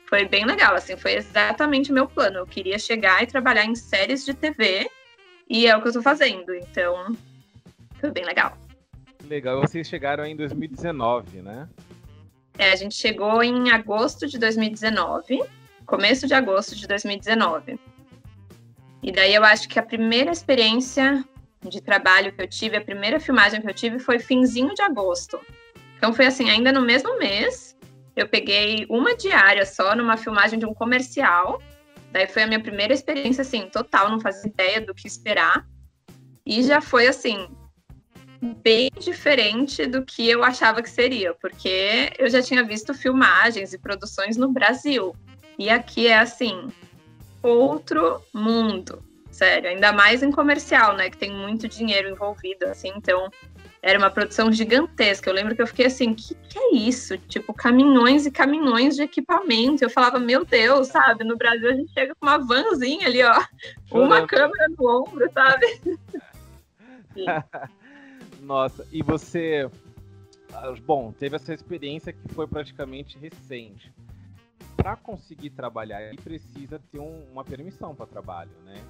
foi 0.07 0.25
bem 0.25 0.47
legal, 0.47 0.75
assim, 0.75 0.97
foi 0.97 1.15
exatamente 1.15 1.91
o 1.91 1.95
meu 1.95 2.07
plano. 2.07 2.39
Eu 2.39 2.47
queria 2.47 2.79
chegar 2.79 3.23
e 3.23 3.27
trabalhar 3.27 3.65
em 3.65 3.75
séries 3.75 4.25
de 4.25 4.33
TV 4.33 4.89
e 5.51 5.67
é 5.67 5.77
o 5.77 5.83
que 5.83 5.89
eu 5.89 5.93
tô 5.93 6.01
fazendo. 6.01 6.55
Então, 6.55 7.15
foi 8.01 8.11
bem 8.11 8.25
legal. 8.25 8.57
Legal. 9.29 9.61
Vocês 9.61 9.89
chegaram 9.89 10.25
em 10.25 10.37
2019, 10.37 11.43
né? 11.43 11.69
É, 12.57 12.71
a 12.71 12.77
gente 12.77 12.95
chegou 12.95 13.43
em 13.43 13.73
agosto 13.73 14.27
de 14.29 14.39
2019 14.39 15.43
começo 15.85 16.27
de 16.27 16.35
agosto 16.35 16.75
de 16.75 16.87
2019. 16.87 17.79
E 19.03 19.13
daí 19.13 19.35
eu 19.35 19.45
acho 19.45 19.69
que 19.69 19.79
a 19.79 19.83
primeira 19.83 20.31
experiência 20.31 21.25
de 21.69 21.81
trabalho 21.81 22.33
que 22.33 22.43
eu 22.43 22.49
tive, 22.49 22.77
a 22.77 22.81
primeira 22.81 23.19
filmagem 23.19 23.61
que 23.61 23.69
eu 23.69 23.75
tive 23.75 23.99
foi 23.99 24.19
finzinho 24.19 24.75
de 24.75 24.83
agosto. 24.83 25.41
Então 25.97 26.13
foi 26.13 26.27
assim, 26.27 26.51
ainda 26.51 26.73
no 26.73 26.83
mesmo 26.83 27.19
mês, 27.19 27.77
eu 28.17 28.29
peguei 28.29 28.87
uma 28.89 29.17
diária 29.17 29.65
só 29.67 29.95
numa 29.97 30.17
filmagem 30.17 30.59
de 30.59 30.67
um 30.67 30.75
comercial. 30.75 31.61
Daí 32.13 32.29
foi 32.29 32.43
a 32.43 32.47
minha 32.47 32.61
primeira 32.61 32.95
experiência, 32.95 33.43
assim, 33.43 33.69
total, 33.69 34.11
não 34.11 34.21
fazia 34.21 34.49
ideia 34.49 34.81
do 34.81 34.95
que 34.95 35.07
esperar. 35.07 35.67
E 36.47 36.63
já 36.63 36.81
foi, 36.81 37.09
assim, 37.09 37.49
bem 38.63 38.91
diferente 38.99 39.87
do 39.87 40.05
que 40.05 40.29
eu 40.29 40.45
achava 40.45 40.83
que 40.83 40.91
seria, 40.91 41.35
porque 41.35 42.13
eu 42.19 42.29
já 42.29 42.43
tinha 42.43 42.63
visto 42.63 42.95
filmagens 42.95 43.73
e 43.73 43.79
produções 43.79 44.37
no 44.37 44.53
Brasil. 44.53 45.15
E 45.59 45.71
aqui 45.71 46.07
é, 46.07 46.19
assim, 46.19 46.69
outro 47.43 48.23
mundo, 48.33 49.03
sério. 49.35 49.69
Ainda 49.69 49.93
mais 49.93 50.23
em 50.23 50.31
comercial, 50.31 50.97
né, 50.97 51.11
que 51.11 51.19
tem 51.19 51.33
muito 51.33 51.69
dinheiro 51.69 52.09
envolvido, 52.09 52.67
assim, 52.67 52.93
então 52.97 53.31
era 53.83 53.99
uma 53.99 54.09
produção 54.11 54.51
gigantesca. 54.51 55.29
Eu 55.29 55.35
lembro 55.35 55.55
que 55.55 55.61
eu 55.61 55.67
fiquei 55.67 55.87
assim, 55.87 56.13
o 56.13 56.15
que, 56.15 56.35
que, 56.35 56.59
é 56.59 56.75
isso? 56.75 57.19
Tipo, 57.19 57.53
caminhões 57.53 58.25
e 58.25 58.31
caminhões 58.31 58.97
de 58.97 59.03
equipamento. 59.03 59.85
Eu 59.85 59.91
falava, 59.91 60.19
meu 60.19 60.45
Deus, 60.45 60.89
sabe? 60.89 61.23
No 61.23 61.37
Brasil 61.37 61.69
a 61.69 61.75
gente 61.75 61.93
chega 61.93 62.15
com 62.15 62.27
uma 62.27 62.39
vanzinha 62.39 63.07
ali, 63.07 63.23
ó. 63.23 63.45
Uma 63.91 64.27
câmera 64.27 64.69
no 64.79 65.03
ombro, 65.03 65.31
sabe? 65.33 65.81
Nossa, 68.41 68.87
e 68.91 69.03
você. 69.03 69.69
Ah, 70.53 70.73
bom, 70.87 71.13
teve 71.13 71.37
essa 71.37 71.53
experiência 71.53 72.13
que 72.13 72.29
foi 72.33 72.47
praticamente 72.47 73.19
recente. 73.19 73.93
Para 74.77 74.97
conseguir 74.97 75.51
trabalhar, 75.51 76.03
ele 76.03 76.21
precisa 76.23 76.81
ter 76.91 76.99
um, 76.99 77.25
uma 77.31 77.45
permissão 77.45 77.95
para 77.95 78.07
trabalho, 78.07 78.53
né? 78.65 78.83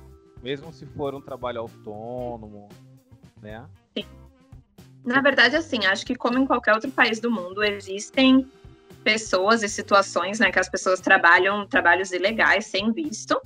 Mesmo 0.44 0.70
se 0.74 0.84
for 0.84 1.14
um 1.14 1.22
trabalho 1.22 1.60
autônomo, 1.60 2.68
né? 3.40 3.64
Sim. 3.96 4.04
Na 5.02 5.22
verdade, 5.22 5.56
assim, 5.56 5.86
acho 5.86 6.04
que 6.04 6.14
como 6.14 6.38
em 6.38 6.44
qualquer 6.44 6.74
outro 6.74 6.90
país 6.90 7.18
do 7.18 7.30
mundo, 7.30 7.64
existem 7.64 8.46
pessoas 9.02 9.62
e 9.62 9.68
situações, 9.70 10.38
né, 10.38 10.52
que 10.52 10.58
as 10.58 10.68
pessoas 10.68 11.00
trabalham 11.00 11.66
trabalhos 11.66 12.12
ilegais 12.12 12.66
sem 12.66 12.92
visto, 12.92 13.40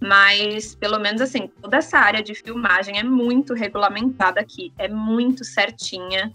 mas 0.00 0.74
pelo 0.74 0.98
menos 0.98 1.20
assim, 1.20 1.48
toda 1.60 1.76
essa 1.76 1.98
área 1.98 2.22
de 2.22 2.34
filmagem 2.34 2.98
é 2.98 3.02
muito 3.02 3.52
regulamentada 3.52 4.40
aqui, 4.40 4.72
é 4.78 4.88
muito 4.88 5.44
certinha, 5.44 6.32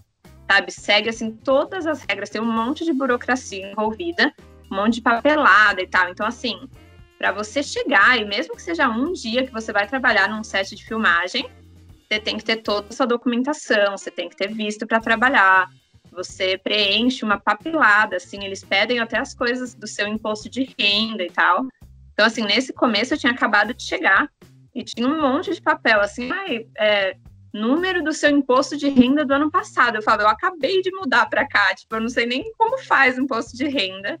sabe? 0.48 0.70
Segue 0.70 1.08
assim 1.08 1.32
todas 1.32 1.88
as 1.88 2.04
regras, 2.08 2.30
tem 2.30 2.40
um 2.40 2.52
monte 2.52 2.84
de 2.84 2.92
burocracia 2.92 3.68
envolvida, 3.68 4.32
um 4.70 4.76
monte 4.76 4.94
de 4.94 5.02
papelada 5.02 5.82
e 5.82 5.88
tal. 5.88 6.08
Então 6.08 6.24
assim, 6.24 6.68
para 7.18 7.32
você 7.32 7.62
chegar 7.62 8.18
e 8.18 8.24
mesmo 8.24 8.54
que 8.54 8.62
seja 8.62 8.88
um 8.88 9.12
dia 9.12 9.46
que 9.46 9.52
você 9.52 9.72
vai 9.72 9.86
trabalhar 9.86 10.28
num 10.28 10.44
set 10.44 10.74
de 10.74 10.84
filmagem, 10.84 11.48
você 12.08 12.20
tem 12.20 12.36
que 12.36 12.44
ter 12.44 12.56
toda 12.56 12.88
a 12.88 12.92
sua 12.92 13.06
documentação, 13.06 13.96
você 13.96 14.10
tem 14.10 14.28
que 14.28 14.36
ter 14.36 14.52
visto 14.52 14.86
para 14.86 15.00
trabalhar, 15.00 15.68
você 16.12 16.58
preenche 16.58 17.24
uma 17.24 17.38
papelada, 17.38 18.16
assim, 18.16 18.44
eles 18.44 18.64
pedem 18.64 19.00
até 19.00 19.18
as 19.18 19.34
coisas 19.34 19.74
do 19.74 19.86
seu 19.86 20.06
imposto 20.06 20.48
de 20.48 20.74
renda 20.78 21.22
e 21.22 21.30
tal. 21.30 21.66
Então, 22.12 22.26
assim, 22.26 22.42
nesse 22.42 22.72
começo 22.72 23.14
eu 23.14 23.18
tinha 23.18 23.32
acabado 23.32 23.74
de 23.74 23.82
chegar 23.82 24.28
e 24.74 24.84
tinha 24.84 25.08
um 25.08 25.20
monte 25.20 25.52
de 25.52 25.60
papel, 25.60 26.00
assim, 26.00 26.30
ai, 26.30 26.66
é, 26.78 27.16
número 27.52 28.02
do 28.02 28.12
seu 28.12 28.30
imposto 28.30 28.76
de 28.76 28.88
renda 28.88 29.24
do 29.24 29.32
ano 29.32 29.50
passado. 29.50 29.96
Eu 29.96 30.02
falo, 30.02 30.22
eu 30.22 30.28
acabei 30.28 30.82
de 30.82 30.90
mudar 30.90 31.26
para 31.30 31.46
cá, 31.46 31.74
tipo, 31.74 31.94
eu 31.94 32.00
não 32.00 32.08
sei 32.08 32.26
nem 32.26 32.52
como 32.58 32.78
faz 32.78 33.16
imposto 33.16 33.56
de 33.56 33.68
renda. 33.68 34.18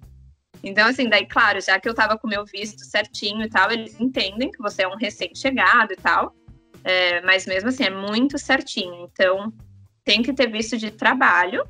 Então, 0.64 0.88
assim, 0.88 1.08
daí, 1.08 1.26
claro, 1.26 1.60
já 1.60 1.78
que 1.78 1.86
eu 1.86 1.94
tava 1.94 2.16
com 2.16 2.26
o 2.26 2.30
meu 2.30 2.44
visto 2.44 2.84
certinho 2.84 3.42
e 3.42 3.48
tal, 3.50 3.70
eles 3.70 4.00
entendem 4.00 4.50
que 4.50 4.58
você 4.58 4.82
é 4.82 4.88
um 4.88 4.96
recém-chegado 4.96 5.92
e 5.92 5.96
tal. 5.96 6.34
É, 6.82 7.20
mas 7.20 7.46
mesmo 7.46 7.68
assim, 7.68 7.84
é 7.84 7.90
muito 7.90 8.38
certinho. 8.38 9.08
Então, 9.12 9.52
tem 10.04 10.22
que 10.22 10.32
ter 10.32 10.50
visto 10.50 10.78
de 10.78 10.90
trabalho. 10.90 11.66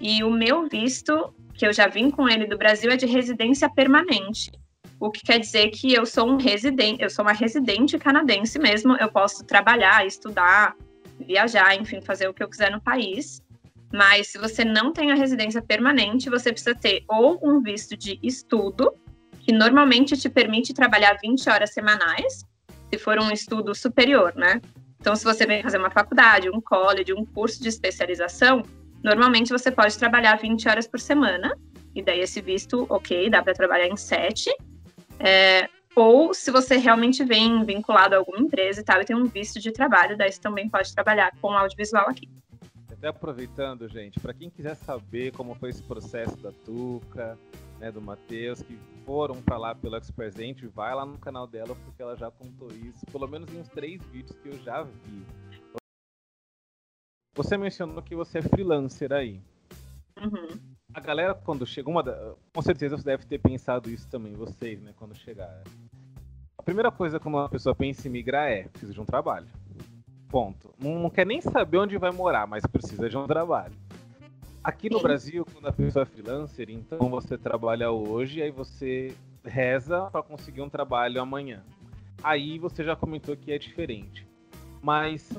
E 0.00 0.24
o 0.24 0.30
meu 0.30 0.66
visto, 0.66 1.34
que 1.52 1.66
eu 1.66 1.72
já 1.72 1.86
vim 1.86 2.10
com 2.10 2.26
ele 2.26 2.46
do 2.46 2.56
Brasil, 2.56 2.90
é 2.90 2.96
de 2.96 3.06
residência 3.06 3.68
permanente. 3.68 4.50
O 4.98 5.10
que 5.10 5.22
quer 5.22 5.38
dizer 5.38 5.68
que 5.68 5.92
eu 5.92 6.06
sou 6.06 6.26
um 6.26 6.36
residente, 6.36 7.02
eu 7.02 7.10
sou 7.10 7.24
uma 7.24 7.32
residente 7.32 7.98
canadense 7.98 8.58
mesmo. 8.58 8.96
Eu 8.96 9.10
posso 9.10 9.44
trabalhar, 9.44 10.06
estudar, 10.06 10.74
viajar, 11.18 11.74
enfim, 11.74 12.00
fazer 12.00 12.28
o 12.28 12.34
que 12.34 12.42
eu 12.42 12.48
quiser 12.48 12.70
no 12.70 12.80
país. 12.80 13.42
Mas 13.92 14.28
se 14.28 14.38
você 14.38 14.64
não 14.64 14.92
tem 14.92 15.10
a 15.10 15.14
residência 15.14 15.60
permanente, 15.60 16.30
você 16.30 16.52
precisa 16.52 16.74
ter 16.74 17.04
ou 17.08 17.40
um 17.42 17.60
visto 17.60 17.96
de 17.96 18.18
estudo, 18.22 18.92
que 19.40 19.52
normalmente 19.52 20.16
te 20.16 20.28
permite 20.28 20.72
trabalhar 20.72 21.18
20 21.20 21.48
horas 21.50 21.72
semanais, 21.72 22.44
se 22.90 22.98
for 22.98 23.18
um 23.18 23.30
estudo 23.30 23.74
superior, 23.74 24.32
né? 24.36 24.60
Então, 25.00 25.16
se 25.16 25.24
você 25.24 25.46
vem 25.46 25.62
fazer 25.62 25.78
uma 25.78 25.90
faculdade, 25.90 26.50
um 26.50 26.60
college, 26.60 27.12
um 27.12 27.24
curso 27.24 27.62
de 27.62 27.68
especialização, 27.68 28.62
normalmente 29.02 29.50
você 29.50 29.70
pode 29.70 29.98
trabalhar 29.98 30.36
20 30.36 30.68
horas 30.68 30.86
por 30.86 31.00
semana, 31.00 31.56
e 31.94 32.02
daí 32.02 32.20
esse 32.20 32.40
visto, 32.40 32.86
ok, 32.88 33.30
dá 33.30 33.42
para 33.42 33.54
trabalhar 33.54 33.88
em 33.88 33.96
7. 33.96 34.50
É, 35.18 35.68
ou 35.96 36.32
se 36.32 36.50
você 36.50 36.76
realmente 36.76 37.24
vem 37.24 37.64
vinculado 37.64 38.14
a 38.14 38.18
alguma 38.18 38.38
empresa 38.38 38.80
e 38.80 38.84
tal, 38.84 39.00
e 39.00 39.04
tem 39.04 39.16
um 39.16 39.24
visto 39.24 39.58
de 39.58 39.72
trabalho, 39.72 40.16
daí 40.16 40.30
você 40.30 40.40
também 40.40 40.68
pode 40.68 40.94
trabalhar 40.94 41.32
com 41.40 41.52
audiovisual 41.52 42.08
aqui. 42.08 42.28
Até 43.00 43.08
aproveitando, 43.08 43.88
gente, 43.88 44.20
para 44.20 44.34
quem 44.34 44.50
quiser 44.50 44.74
saber 44.74 45.32
como 45.32 45.54
foi 45.54 45.70
esse 45.70 45.82
processo 45.82 46.36
da 46.36 46.52
Tuca, 46.52 47.38
né, 47.78 47.90
do 47.90 47.98
Matheus, 47.98 48.60
que 48.60 48.78
foram 49.06 49.40
para 49.40 49.56
lá 49.56 49.74
pelo 49.74 49.96
Expresente, 49.96 50.66
vai 50.66 50.94
lá 50.94 51.06
no 51.06 51.16
canal 51.16 51.46
dela, 51.46 51.74
porque 51.74 52.02
ela 52.02 52.14
já 52.14 52.30
contou 52.30 52.68
isso, 52.68 53.06
pelo 53.10 53.26
menos 53.26 53.50
em 53.54 53.58
uns 53.58 53.70
três 53.70 54.02
vídeos 54.12 54.36
que 54.42 54.48
eu 54.50 54.58
já 54.58 54.82
vi. 54.82 55.24
Você 57.34 57.56
mencionou 57.56 58.02
que 58.02 58.14
você 58.14 58.40
é 58.40 58.42
freelancer 58.42 59.14
aí. 59.14 59.40
Uhum. 60.18 60.60
A 60.92 61.00
galera, 61.00 61.34
quando 61.34 61.64
chega, 61.64 61.88
uma 61.88 62.02
da... 62.02 62.34
com 62.52 62.60
certeza 62.60 62.98
você 62.98 63.04
deve 63.04 63.24
ter 63.24 63.38
pensado 63.38 63.88
isso 63.88 64.06
também, 64.10 64.34
vocês, 64.34 64.78
né, 64.82 64.92
quando 64.94 65.14
chegar. 65.14 65.62
A 66.58 66.62
primeira 66.62 66.92
coisa 66.92 67.18
quando 67.18 67.36
uma 67.36 67.48
pessoa 67.48 67.74
pensa 67.74 68.06
em 68.06 68.10
migrar 68.10 68.50
é: 68.50 68.64
precisa 68.64 68.92
de 68.92 69.00
um 69.00 69.06
trabalho. 69.06 69.48
Ponto. 70.30 70.72
Não, 70.78 70.98
não 71.00 71.10
quer 71.10 71.26
nem 71.26 71.40
saber 71.40 71.78
onde 71.78 71.98
vai 71.98 72.12
morar, 72.12 72.46
mas 72.46 72.64
precisa 72.64 73.08
de 73.08 73.16
um 73.16 73.26
trabalho. 73.26 73.74
Aqui 74.62 74.88
no 74.88 75.00
Brasil, 75.00 75.44
quando 75.52 75.66
a 75.66 75.72
pessoa 75.72 76.02
é 76.02 76.06
freelancer, 76.06 76.70
então 76.70 77.08
você 77.08 77.36
trabalha 77.36 77.90
hoje, 77.90 78.42
aí 78.42 78.50
você 78.50 79.14
reza 79.44 80.08
para 80.12 80.22
conseguir 80.22 80.60
um 80.60 80.68
trabalho 80.68 81.20
amanhã. 81.20 81.62
Aí 82.22 82.58
você 82.58 82.84
já 82.84 82.94
comentou 82.94 83.36
que 83.36 83.50
é 83.50 83.58
diferente. 83.58 84.26
Mas 84.82 85.30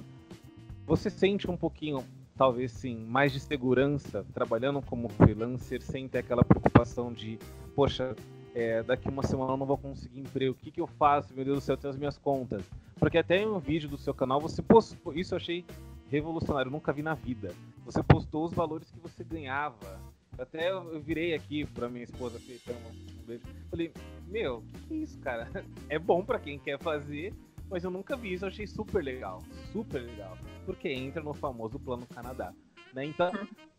você 0.86 1.10
sente 1.10 1.50
um 1.50 1.55
pouquinho, 1.55 2.03
talvez 2.36 2.71
sim, 2.71 3.05
mais 3.05 3.31
de 3.31 3.39
segurança 3.39 4.25
trabalhando 4.33 4.81
como 4.81 5.07
freelancer 5.10 5.81
sem 5.81 6.07
ter 6.07 6.19
aquela 6.19 6.43
preocupação 6.43 7.13
de, 7.13 7.39
poxa, 7.75 8.15
é, 8.53 8.84
daqui 8.84 9.08
uma 9.10 9.24
semana 9.24 9.53
eu 9.53 9.58
não 9.58 9.65
vou 9.65 9.77
conseguir 9.77 10.20
emprego, 10.20 10.51
o 10.53 10.55
que, 10.55 10.72
que 10.72 10.81
eu 10.81 10.88
faço? 10.88 11.34
Meu 11.34 11.46
Deus 11.46 11.60
do 11.60 11.62
céu, 11.62 11.77
tenho 11.77 11.91
as 11.91 11.98
minhas 11.98 12.17
contas. 12.17 12.63
Porque 13.00 13.17
até 13.17 13.38
em 13.38 13.48
um 13.48 13.60
vídeo 13.60 13.89
do 13.89 13.98
seu 13.98 14.13
canal 14.13 14.39
você 14.39 14.62
postou, 14.62 15.13
isso 15.13 15.34
eu 15.34 15.38
achei 15.38 15.65
revolucionário, 16.10 16.67
eu 16.67 16.72
nunca 16.74 16.91
vi 16.91 17.01
na 17.01 17.13
vida. 17.13 17.53
Você 17.86 18.03
postou 18.03 18.46
os 18.46 18.53
valores 18.53 18.91
que 18.91 19.00
você 19.00 19.24
ganhava. 19.24 20.00
Até 20.38 20.72
eu 20.72 21.00
virei 21.00 21.34
aqui 21.34 21.65
pra 21.65 21.89
minha 21.89 22.03
esposa 22.03 22.39
que 22.39 22.60
tem 22.60 22.75
um 22.75 23.25
beijo. 23.25 23.43
Falei, 23.70 23.91
meu, 24.27 24.62
que, 24.62 24.79
que 24.79 24.93
é 24.93 24.98
isso, 24.98 25.20
cara? 25.20 25.50
É 25.89 25.98
bom 25.98 26.24
para 26.24 26.39
quem 26.39 26.60
quer 26.60 26.79
fazer, 26.79 27.34
mas 27.70 27.84
eu 27.84 27.91
nunca 27.91 28.15
vi 28.15 28.34
isso, 28.34 28.46
eu 28.46 28.50
achei 28.50 28.67
super 28.67 29.03
legal. 29.03 29.41
Super 29.72 30.01
legal. 30.01 30.38
Porque 30.65 30.89
entra 30.89 31.24
no 31.24 31.34
famoso 31.34 31.79
plano 31.79 32.05
Canadá. 32.08 32.53
Né? 32.93 33.05
Então, 33.05 33.31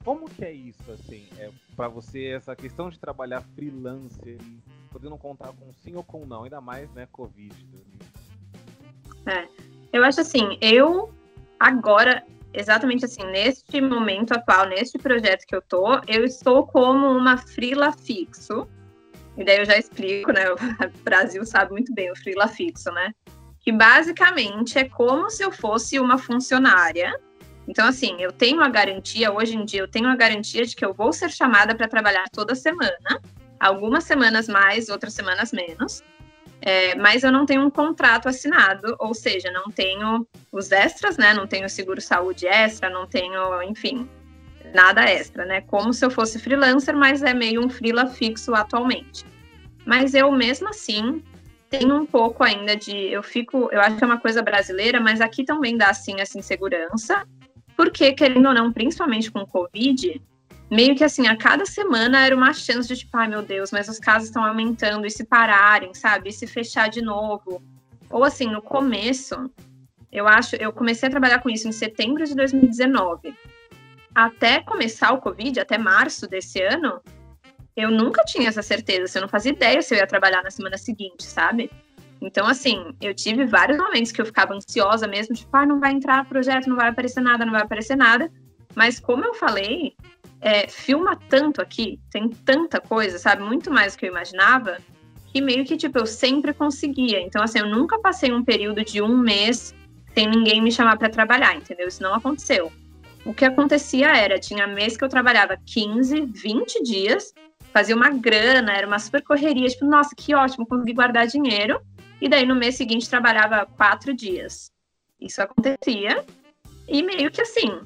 como 0.04 0.28
que 0.28 0.44
é 0.44 0.52
isso, 0.52 0.90
assim, 0.90 1.26
é, 1.38 1.50
para 1.76 1.88
você, 1.88 2.26
essa 2.26 2.54
questão 2.56 2.90
de 2.90 2.98
trabalhar 2.98 3.40
freelancer, 3.54 4.38
podendo 4.90 5.16
contar 5.16 5.48
com 5.48 5.72
sim 5.82 5.94
ou 5.94 6.02
com 6.02 6.26
não, 6.26 6.44
ainda 6.44 6.60
mais, 6.60 6.90
né, 6.92 7.06
Covid. 7.12 7.54
É, 9.26 9.46
eu 9.92 10.04
acho 10.04 10.20
assim, 10.20 10.58
eu 10.60 11.12
agora, 11.58 12.24
exatamente 12.52 13.04
assim, 13.04 13.24
neste 13.26 13.80
momento 13.80 14.32
atual, 14.32 14.66
neste 14.66 14.98
projeto 14.98 15.46
que 15.46 15.54
eu 15.54 15.62
tô, 15.62 16.00
eu 16.08 16.24
estou 16.24 16.66
como 16.66 17.06
uma 17.06 17.36
frila 17.36 17.92
fixo. 17.92 18.66
E 19.36 19.44
daí 19.44 19.58
eu 19.58 19.64
já 19.64 19.78
explico, 19.78 20.32
né? 20.32 20.50
O 20.50 20.56
Brasil 21.04 21.44
sabe 21.46 21.70
muito 21.70 21.94
bem 21.94 22.10
o 22.10 22.16
frila 22.16 22.48
fixo, 22.48 22.90
né? 22.90 23.14
Que 23.60 23.72
basicamente 23.72 24.78
é 24.78 24.88
como 24.88 25.30
se 25.30 25.42
eu 25.42 25.52
fosse 25.52 25.98
uma 25.98 26.18
funcionária. 26.18 27.18
Então, 27.66 27.86
assim, 27.86 28.20
eu 28.20 28.32
tenho 28.32 28.60
a 28.60 28.68
garantia, 28.68 29.32
hoje 29.32 29.56
em 29.56 29.64
dia, 29.64 29.80
eu 29.80 29.88
tenho 29.88 30.08
a 30.08 30.16
garantia 30.16 30.64
de 30.64 30.74
que 30.74 30.84
eu 30.84 30.92
vou 30.92 31.12
ser 31.12 31.30
chamada 31.30 31.74
para 31.74 31.88
trabalhar 31.88 32.28
toda 32.30 32.54
semana, 32.54 33.20
algumas 33.58 34.04
semanas 34.04 34.48
mais, 34.48 34.88
outras 34.88 35.14
semanas 35.14 35.52
menos. 35.52 36.02
É, 36.60 36.94
mas 36.94 37.24
eu 37.24 37.32
não 37.32 37.44
tenho 37.44 37.62
um 37.62 37.70
contrato 37.70 38.28
assinado, 38.28 38.94
ou 39.00 39.14
seja, 39.14 39.50
não 39.50 39.70
tenho 39.70 40.26
os 40.52 40.70
extras, 40.70 41.16
né? 41.16 41.34
Não 41.34 41.46
tenho 41.46 41.68
seguro 41.68 42.00
saúde 42.00 42.46
extra, 42.46 42.88
não 42.88 43.04
tenho, 43.04 43.62
enfim, 43.64 44.08
nada 44.72 45.02
extra, 45.02 45.44
né? 45.44 45.60
Como 45.62 45.92
se 45.92 46.04
eu 46.04 46.10
fosse 46.10 46.38
freelancer, 46.38 46.96
mas 46.96 47.22
é 47.22 47.34
meio 47.34 47.64
um 47.64 47.68
freela 47.68 48.06
fixo 48.06 48.54
atualmente. 48.54 49.24
Mas 49.84 50.14
eu 50.14 50.30
mesmo 50.30 50.68
assim 50.68 51.20
tenho 51.68 51.96
um 51.96 52.06
pouco 52.06 52.44
ainda 52.44 52.76
de, 52.76 52.94
eu 52.94 53.22
fico, 53.22 53.68
eu 53.72 53.80
acho 53.80 53.96
que 53.96 54.04
é 54.04 54.06
uma 54.06 54.20
coisa 54.20 54.42
brasileira, 54.42 55.00
mas 55.00 55.20
aqui 55.20 55.42
também 55.42 55.76
dá 55.76 55.88
assim 55.88 56.20
essa 56.20 56.38
insegurança, 56.38 57.26
porque 57.76 58.12
querendo 58.12 58.46
ou 58.46 58.54
não, 58.54 58.72
principalmente 58.72 59.30
com 59.30 59.40
o 59.40 59.46
Covid, 59.46 60.20
meio 60.70 60.96
que 60.96 61.04
assim, 61.04 61.26
a 61.26 61.36
cada 61.36 61.66
semana 61.66 62.24
era 62.24 62.34
uma 62.34 62.52
chance 62.52 62.88
de 62.88 62.96
tipo, 62.96 63.16
ai 63.16 63.28
meu 63.28 63.42
Deus, 63.42 63.70
mas 63.70 63.88
os 63.88 63.98
casos 63.98 64.28
estão 64.28 64.44
aumentando 64.44 65.06
e 65.06 65.10
se 65.10 65.24
pararem, 65.24 65.92
sabe? 65.94 66.30
E 66.30 66.32
se 66.32 66.46
fechar 66.46 66.88
de 66.88 67.02
novo. 67.02 67.62
Ou 68.08 68.24
assim, 68.24 68.46
no 68.46 68.62
começo, 68.62 69.50
eu 70.10 70.28
acho, 70.28 70.56
eu 70.56 70.72
comecei 70.72 71.08
a 71.08 71.10
trabalhar 71.10 71.40
com 71.40 71.50
isso 71.50 71.68
em 71.68 71.72
setembro 71.72 72.24
de 72.24 72.34
2019. 72.34 73.34
Até 74.14 74.60
começar 74.60 75.12
o 75.12 75.20
Covid, 75.20 75.60
até 75.60 75.78
março 75.78 76.26
desse 76.26 76.62
ano, 76.62 77.00
eu 77.74 77.90
nunca 77.90 78.22
tinha 78.24 78.48
essa 78.48 78.62
certeza, 78.62 79.18
eu 79.18 79.22
não 79.22 79.28
fazia 79.28 79.52
ideia 79.52 79.80
se 79.80 79.94
eu 79.94 79.98
ia 79.98 80.06
trabalhar 80.06 80.42
na 80.42 80.50
semana 80.50 80.76
seguinte, 80.76 81.22
sabe? 81.24 81.70
Então, 82.22 82.46
assim, 82.46 82.94
eu 83.00 83.12
tive 83.12 83.44
vários 83.44 83.76
momentos 83.76 84.12
que 84.12 84.20
eu 84.20 84.26
ficava 84.26 84.54
ansiosa 84.54 85.08
mesmo, 85.08 85.34
tipo, 85.34 85.54
ah, 85.56 85.66
não 85.66 85.80
vai 85.80 85.92
entrar 85.92 86.24
projeto, 86.24 86.68
não 86.68 86.76
vai 86.76 86.88
aparecer 86.88 87.20
nada, 87.20 87.44
não 87.44 87.52
vai 87.52 87.62
aparecer 87.62 87.96
nada. 87.96 88.30
Mas 88.76 89.00
como 89.00 89.24
eu 89.24 89.34
falei, 89.34 89.94
é, 90.40 90.68
filma 90.68 91.18
tanto 91.28 91.60
aqui, 91.60 92.00
tem 92.10 92.28
tanta 92.28 92.80
coisa, 92.80 93.18
sabe? 93.18 93.42
Muito 93.42 93.70
mais 93.70 93.94
do 93.94 93.98
que 93.98 94.06
eu 94.06 94.10
imaginava, 94.10 94.78
que 95.32 95.40
meio 95.40 95.64
que, 95.64 95.76
tipo, 95.76 95.98
eu 95.98 96.06
sempre 96.06 96.54
conseguia. 96.54 97.20
Então, 97.20 97.42
assim, 97.42 97.58
eu 97.58 97.66
nunca 97.66 97.98
passei 97.98 98.32
um 98.32 98.44
período 98.44 98.84
de 98.84 99.02
um 99.02 99.16
mês 99.16 99.74
sem 100.14 100.28
ninguém 100.28 100.62
me 100.62 100.70
chamar 100.70 100.96
para 100.96 101.10
trabalhar, 101.10 101.56
entendeu? 101.56 101.88
Isso 101.88 102.02
não 102.02 102.14
aconteceu. 102.14 102.70
O 103.24 103.34
que 103.34 103.44
acontecia 103.44 104.16
era, 104.16 104.38
tinha 104.38 104.66
mês 104.66 104.96
que 104.96 105.04
eu 105.04 105.08
trabalhava 105.08 105.56
15, 105.64 106.26
20 106.26 106.82
dias, 106.82 107.32
fazia 107.72 107.96
uma 107.96 108.10
grana, 108.10 108.72
era 108.72 108.86
uma 108.86 108.98
super 108.98 109.22
correria, 109.22 109.66
tipo, 109.68 109.86
nossa, 109.86 110.14
que 110.14 110.34
ótimo, 110.34 110.66
consegui 110.66 110.92
guardar 110.92 111.26
dinheiro. 111.26 111.80
E 112.22 112.28
daí 112.28 112.46
no 112.46 112.54
mês 112.54 112.76
seguinte 112.76 113.10
trabalhava 113.10 113.66
quatro 113.66 114.14
dias. 114.14 114.70
Isso 115.20 115.42
acontecia. 115.42 116.24
E 116.86 117.02
meio 117.02 117.32
que 117.32 117.42
assim, 117.42 117.80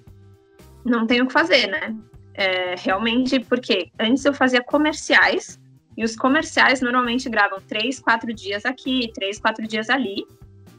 não 0.84 1.06
tenho 1.06 1.24
o 1.24 1.26
que 1.26 1.32
fazer, 1.32 1.66
né? 1.68 1.96
É, 2.34 2.74
realmente, 2.76 3.40
porque 3.40 3.90
antes 3.98 4.26
eu 4.26 4.34
fazia 4.34 4.62
comerciais, 4.62 5.58
e 5.96 6.04
os 6.04 6.14
comerciais 6.14 6.82
normalmente 6.82 7.30
gravam 7.30 7.62
três, 7.66 7.98
quatro 7.98 8.30
dias 8.34 8.66
aqui, 8.66 9.10
três, 9.14 9.38
quatro 9.38 9.66
dias 9.66 9.88
ali. 9.88 10.26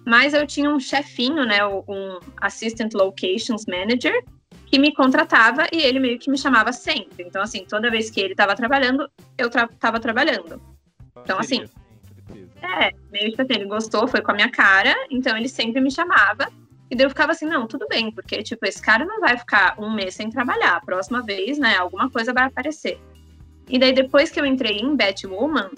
Mas 0.06 0.36
eu 0.36 0.46
tinha 0.46 0.70
um 0.70 0.80
chefinho, 0.80 1.44
né? 1.44 1.66
Um 1.66 2.20
Assistant 2.40 2.94
Locations 2.94 3.66
Manager, 3.66 4.24
que 4.68 4.78
me 4.78 4.94
contratava 4.94 5.66
e 5.74 5.82
ele 5.82 6.00
meio 6.00 6.20
que 6.20 6.30
me 6.30 6.38
chamava 6.38 6.72
sempre. 6.72 7.24
Então, 7.24 7.42
assim, 7.42 7.66
toda 7.68 7.90
vez 7.90 8.12
que 8.12 8.22
ele 8.22 8.34
estava 8.34 8.56
trabalhando, 8.56 9.10
eu 9.36 9.48
estava 9.48 9.68
tra 9.72 10.00
trabalhando. 10.00 10.62
Então, 11.24 11.40
assim, 11.40 11.66
é, 12.62 12.92
meio 13.12 13.34
que 13.34 13.42
assim, 13.42 13.54
ele 13.54 13.66
gostou, 13.66 14.08
foi 14.08 14.22
com 14.22 14.32
a 14.32 14.36
minha 14.36 14.50
cara, 14.50 14.94
então 15.10 15.36
ele 15.38 15.50
sempre 15.50 15.82
me 15.82 15.92
chamava. 15.92 16.48
E 16.90 16.96
daí 16.96 17.06
eu 17.06 17.10
ficava 17.10 17.34
assim, 17.34 17.46
não, 17.46 17.68
tudo 17.68 17.86
bem, 17.88 18.12
porque, 18.12 18.42
tipo, 18.42 18.66
esse 18.66 18.82
cara 18.82 19.06
não 19.06 19.20
vai 19.20 19.38
ficar 19.38 19.76
um 19.78 19.92
mês 19.92 20.16
sem 20.16 20.30
trabalhar. 20.30 20.78
A 20.78 20.82
próxima 20.82 21.22
vez, 21.22 21.58
né, 21.58 21.76
alguma 21.76 22.10
coisa 22.10 22.34
vai 22.34 22.46
aparecer. 22.46 23.00
E 23.70 23.78
daí, 23.78 23.92
depois 23.92 24.32
que 24.32 24.40
eu 24.40 24.46
entrei 24.46 24.78
em 24.78 24.96
Batwoman, 24.96 25.70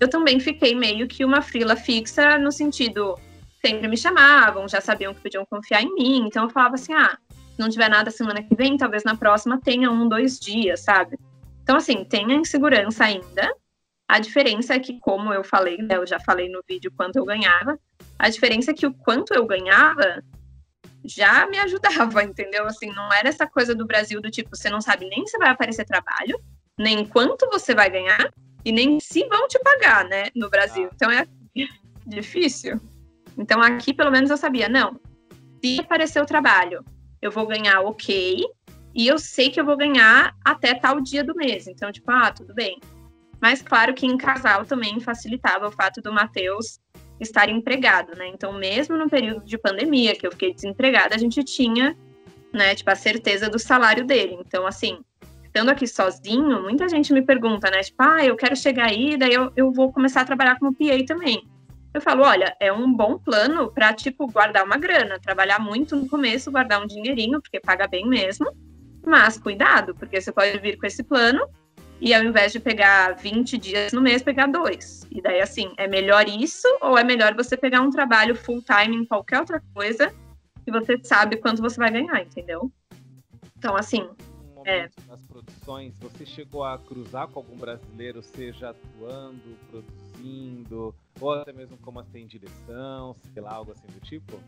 eu 0.00 0.08
também 0.08 0.40
fiquei 0.40 0.74
meio 0.74 1.06
que 1.06 1.24
uma 1.24 1.40
frila 1.40 1.76
fixa, 1.76 2.36
no 2.38 2.50
sentido, 2.50 3.16
sempre 3.64 3.86
me 3.86 3.96
chamavam, 3.96 4.68
já 4.68 4.80
sabiam 4.80 5.14
que 5.14 5.20
podiam 5.20 5.46
confiar 5.46 5.82
em 5.82 5.94
mim. 5.94 6.26
Então 6.26 6.44
eu 6.44 6.50
falava 6.50 6.74
assim, 6.74 6.92
ah, 6.92 7.16
se 7.30 7.58
não 7.58 7.68
tiver 7.68 7.88
nada 7.88 8.10
semana 8.10 8.42
que 8.42 8.54
vem, 8.54 8.76
talvez 8.76 9.04
na 9.04 9.16
próxima 9.16 9.60
tenha 9.60 9.90
um, 9.90 10.08
dois 10.08 10.38
dias, 10.38 10.80
sabe? 10.80 11.16
Então, 11.62 11.76
assim, 11.76 12.04
tem 12.04 12.30
a 12.30 12.34
insegurança 12.34 13.04
ainda, 13.04 13.52
a 14.08 14.18
diferença 14.18 14.74
é 14.74 14.78
que, 14.78 14.98
como 15.00 15.32
eu 15.32 15.42
falei, 15.42 15.78
né, 15.78 15.96
eu 15.96 16.06
já 16.06 16.20
falei 16.20 16.48
no 16.48 16.62
vídeo 16.66 16.92
quanto 16.96 17.16
eu 17.16 17.24
ganhava, 17.24 17.78
a 18.18 18.28
diferença 18.28 18.70
é 18.70 18.74
que 18.74 18.86
o 18.86 18.94
quanto 18.94 19.34
eu 19.34 19.44
ganhava 19.46 20.22
já 21.04 21.46
me 21.46 21.58
ajudava, 21.58 22.22
entendeu? 22.24 22.66
Assim, 22.66 22.92
não 22.92 23.12
era 23.12 23.28
essa 23.28 23.46
coisa 23.46 23.74
do 23.74 23.86
Brasil 23.86 24.20
do 24.20 24.30
tipo, 24.30 24.54
você 24.54 24.70
não 24.70 24.80
sabe 24.80 25.08
nem 25.08 25.26
se 25.26 25.36
vai 25.38 25.50
aparecer 25.50 25.84
trabalho, 25.84 26.38
nem 26.78 27.04
quanto 27.04 27.48
você 27.48 27.74
vai 27.74 27.90
ganhar, 27.90 28.30
e 28.64 28.72
nem 28.72 28.98
se 29.00 29.24
vão 29.28 29.46
te 29.48 29.58
pagar, 29.60 30.04
né, 30.04 30.26
no 30.34 30.50
Brasil. 30.50 30.88
Então 30.94 31.10
é 31.10 31.26
difícil. 32.06 32.80
Então 33.36 33.60
aqui, 33.62 33.92
pelo 33.92 34.10
menos, 34.10 34.30
eu 34.30 34.36
sabia, 34.36 34.68
não, 34.68 35.00
se 35.64 35.80
aparecer 35.80 36.22
o 36.22 36.26
trabalho, 36.26 36.84
eu 37.20 37.30
vou 37.30 37.46
ganhar 37.46 37.80
ok, 37.80 38.44
e 38.94 39.06
eu 39.06 39.18
sei 39.18 39.50
que 39.50 39.60
eu 39.60 39.64
vou 39.64 39.76
ganhar 39.76 40.34
até 40.44 40.74
tal 40.74 41.00
dia 41.00 41.22
do 41.22 41.34
mês. 41.34 41.66
Então, 41.66 41.92
tipo, 41.92 42.10
ah, 42.10 42.32
tudo 42.32 42.54
bem. 42.54 42.80
Mas 43.40 43.62
claro 43.62 43.94
que 43.94 44.06
em 44.06 44.16
casal 44.16 44.64
também 44.64 45.00
facilitava 45.00 45.68
o 45.68 45.72
fato 45.72 46.00
do 46.00 46.12
Matheus 46.12 46.80
estar 47.20 47.48
empregado, 47.48 48.16
né? 48.16 48.28
Então, 48.28 48.52
mesmo 48.52 48.96
no 48.96 49.08
período 49.08 49.44
de 49.44 49.58
pandemia, 49.58 50.14
que 50.14 50.26
eu 50.26 50.32
fiquei 50.32 50.52
desempregada, 50.54 51.14
a 51.14 51.18
gente 51.18 51.42
tinha, 51.42 51.96
né, 52.52 52.74
tipo, 52.74 52.90
a 52.90 52.94
certeza 52.94 53.48
do 53.48 53.58
salário 53.58 54.06
dele. 54.06 54.36
Então, 54.40 54.66
assim, 54.66 54.98
estando 55.44 55.70
aqui 55.70 55.86
sozinho, 55.86 56.62
muita 56.62 56.88
gente 56.88 57.12
me 57.12 57.22
pergunta, 57.22 57.70
né? 57.70 57.80
Tipo, 57.80 58.02
ah, 58.02 58.24
eu 58.24 58.36
quero 58.36 58.56
chegar 58.56 58.86
aí, 58.90 59.16
daí 59.16 59.32
eu, 59.32 59.50
eu 59.56 59.72
vou 59.72 59.92
começar 59.92 60.22
a 60.22 60.24
trabalhar 60.24 60.58
como 60.58 60.74
PA 60.74 61.04
também. 61.06 61.46
Eu 61.94 62.00
falo, 62.00 62.24
olha, 62.24 62.54
é 62.60 62.70
um 62.70 62.92
bom 62.92 63.18
plano 63.18 63.72
para, 63.72 63.94
tipo, 63.94 64.30
guardar 64.30 64.64
uma 64.64 64.76
grana, 64.76 65.18
trabalhar 65.18 65.58
muito 65.58 65.96
no 65.96 66.06
começo, 66.06 66.52
guardar 66.52 66.82
um 66.82 66.86
dinheirinho, 66.86 67.40
porque 67.40 67.58
paga 67.58 67.86
bem 67.86 68.06
mesmo. 68.06 68.46
Mas 69.06 69.38
cuidado, 69.38 69.94
porque 69.94 70.20
você 70.20 70.30
pode 70.30 70.58
vir 70.58 70.76
com 70.76 70.86
esse 70.86 71.02
plano 71.02 71.48
e 72.00 72.12
ao 72.12 72.22
invés 72.22 72.52
de 72.52 72.60
pegar 72.60 73.12
20 73.16 73.56
dias 73.58 73.92
no 73.92 74.00
mês, 74.00 74.22
pegar 74.22 74.46
dois. 74.46 75.06
E 75.10 75.20
daí, 75.22 75.40
assim, 75.40 75.72
é 75.76 75.86
melhor 75.86 76.28
isso 76.28 76.68
ou 76.80 76.98
é 76.98 77.04
melhor 77.04 77.34
você 77.34 77.56
pegar 77.56 77.80
um 77.80 77.90
trabalho 77.90 78.34
full 78.34 78.62
time 78.62 78.96
em 78.96 79.04
qualquer 79.04 79.40
outra 79.40 79.62
coisa 79.74 80.14
e 80.66 80.70
você 80.70 80.98
sabe 81.02 81.36
quanto 81.36 81.62
você 81.62 81.76
vai 81.78 81.90
ganhar, 81.90 82.20
entendeu? 82.20 82.70
Então, 83.56 83.76
assim. 83.76 84.08
Um 84.56 84.66
é... 84.66 84.90
Nas 85.08 85.22
produções, 85.22 85.98
você 85.98 86.26
chegou 86.26 86.64
a 86.64 86.78
cruzar 86.78 87.28
com 87.28 87.38
algum 87.38 87.56
brasileiro, 87.56 88.22
seja 88.22 88.70
atuando, 88.70 89.56
produzindo, 89.70 90.94
ou 91.20 91.32
até 91.32 91.52
mesmo 91.52 91.78
como 91.78 92.00
assim, 92.00 92.26
direção, 92.26 93.14
sei 93.32 93.42
lá, 93.42 93.52
algo 93.52 93.72
assim 93.72 93.86
do 93.86 94.00
tipo? 94.00 94.38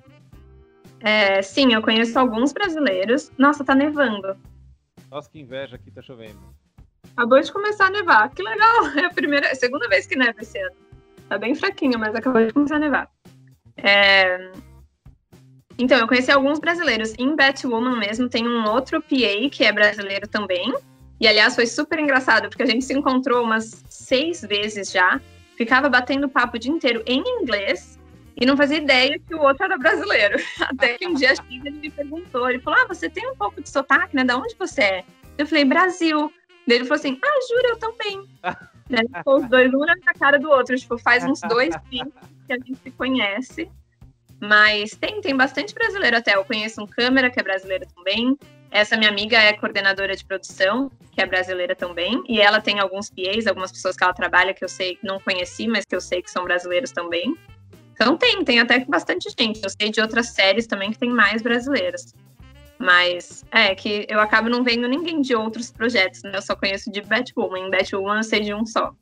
É, 1.00 1.40
sim, 1.40 1.72
eu 1.72 1.80
conheço 1.80 2.18
alguns 2.18 2.52
brasileiros. 2.52 3.30
Nossa, 3.38 3.64
tá 3.64 3.74
nevando. 3.74 4.36
Nossa, 5.10 5.30
que 5.30 5.38
inveja, 5.38 5.76
aqui 5.76 5.90
tá 5.90 6.02
chovendo. 6.02 6.38
Acabou 7.18 7.40
de 7.40 7.50
começar 7.50 7.86
a 7.86 7.90
nevar. 7.90 8.30
Que 8.30 8.44
legal! 8.44 8.86
É 8.96 9.06
a 9.06 9.10
primeira, 9.10 9.52
segunda 9.56 9.88
vez 9.88 10.06
que 10.06 10.14
neva 10.14 10.40
esse 10.40 10.56
ano. 10.56 10.76
Tá 11.28 11.36
bem 11.36 11.52
fraquinho, 11.52 11.98
mas 11.98 12.14
acabou 12.14 12.46
de 12.46 12.52
começar 12.52 12.76
a 12.76 12.78
nevar. 12.78 13.10
É... 13.76 14.52
Então, 15.76 15.98
eu 15.98 16.06
conheci 16.06 16.30
alguns 16.30 16.60
brasileiros. 16.60 17.14
Em 17.18 17.34
Batwoman 17.34 17.98
mesmo, 17.98 18.28
tem 18.28 18.46
um 18.46 18.68
outro 18.68 19.02
PA 19.02 19.50
que 19.50 19.64
é 19.64 19.72
brasileiro 19.72 20.28
também. 20.28 20.72
E, 21.20 21.26
aliás, 21.26 21.56
foi 21.56 21.66
super 21.66 21.98
engraçado, 21.98 22.48
porque 22.48 22.62
a 22.62 22.66
gente 22.66 22.84
se 22.84 22.94
encontrou 22.94 23.42
umas 23.42 23.84
seis 23.88 24.42
vezes 24.42 24.92
já. 24.92 25.20
Ficava 25.56 25.88
batendo 25.88 26.28
papo 26.28 26.56
o 26.56 26.60
dia 26.60 26.70
inteiro 26.70 27.02
em 27.04 27.20
inglês 27.42 27.98
e 28.40 28.46
não 28.46 28.56
fazia 28.56 28.78
ideia 28.78 29.18
que 29.18 29.34
o 29.34 29.40
outro 29.40 29.64
era 29.64 29.76
brasileiro. 29.76 30.38
Até 30.62 30.96
que 30.96 31.08
um 31.08 31.14
dia 31.14 31.34
ele 31.50 31.70
me 31.72 31.90
perguntou, 31.90 32.48
ele 32.48 32.60
falou, 32.60 32.78
ah, 32.78 32.86
você 32.86 33.10
tem 33.10 33.28
um 33.28 33.34
pouco 33.34 33.60
de 33.60 33.68
sotaque, 33.68 34.14
né? 34.14 34.22
Da 34.22 34.36
onde 34.36 34.54
você 34.56 34.82
é? 34.82 35.04
Eu 35.36 35.48
falei, 35.48 35.64
Brasil. 35.64 36.32
Ele 36.74 36.84
falou 36.84 36.98
assim: 36.98 37.18
Ah, 37.22 37.38
jura, 37.48 37.68
eu 37.68 37.78
também. 37.78 38.28
né? 38.88 39.00
Os 39.26 39.48
dois, 39.48 39.72
um 39.72 39.80
na 39.80 39.96
cara 40.18 40.38
do 40.38 40.50
outro. 40.50 40.76
Tipo, 40.76 40.98
faz 40.98 41.24
uns 41.24 41.40
dois 41.40 41.74
filmes 41.88 42.12
que 42.46 42.52
a 42.52 42.56
gente 42.56 42.76
se 42.76 42.90
conhece. 42.90 43.70
Mas 44.40 44.90
tem, 44.90 45.20
tem 45.20 45.36
bastante 45.36 45.74
brasileiro 45.74 46.16
até. 46.16 46.36
Eu 46.36 46.44
conheço 46.44 46.82
um 46.82 46.86
câmera 46.86 47.30
que 47.30 47.40
é 47.40 47.42
brasileiro 47.42 47.86
também. 47.94 48.36
Essa 48.70 48.96
minha 48.96 49.10
amiga 49.10 49.36
é 49.38 49.52
coordenadora 49.54 50.14
de 50.14 50.24
produção, 50.24 50.90
que 51.12 51.20
é 51.20 51.26
brasileira 51.26 51.74
também. 51.74 52.22
E 52.28 52.40
ela 52.40 52.60
tem 52.60 52.78
alguns 52.78 53.10
PAs, 53.10 53.46
algumas 53.46 53.72
pessoas 53.72 53.96
que 53.96 54.04
ela 54.04 54.12
trabalha 54.12 54.54
que 54.54 54.64
eu 54.64 54.68
sei 54.68 54.96
que 54.96 55.06
não 55.06 55.18
conheci, 55.18 55.66
mas 55.66 55.84
que 55.84 55.96
eu 55.96 56.00
sei 56.00 56.22
que 56.22 56.30
são 56.30 56.44
brasileiros 56.44 56.92
também. 56.92 57.36
Então 57.92 58.16
tem, 58.16 58.44
tem 58.44 58.60
até 58.60 58.84
bastante 58.84 59.28
gente. 59.36 59.60
Eu 59.62 59.70
sei 59.70 59.90
de 59.90 60.00
outras 60.00 60.28
séries 60.28 60.66
também 60.66 60.92
que 60.92 60.98
tem 60.98 61.10
mais 61.10 61.42
brasileiras. 61.42 62.14
Mas 62.78 63.44
é 63.50 63.74
que 63.74 64.06
eu 64.08 64.20
acabo 64.20 64.48
não 64.48 64.62
vendo 64.62 64.86
ninguém 64.86 65.20
de 65.20 65.34
outros 65.34 65.70
projetos, 65.70 66.22
né? 66.22 66.32
Eu 66.34 66.42
só 66.42 66.54
conheço 66.54 66.90
de 66.90 67.00
Batwoman. 67.02 67.58
Em 67.58 67.70
Batwoman 67.70 68.18
eu 68.18 68.22
sei 68.22 68.40
de 68.40 68.54
um 68.54 68.64
só. 68.64 68.94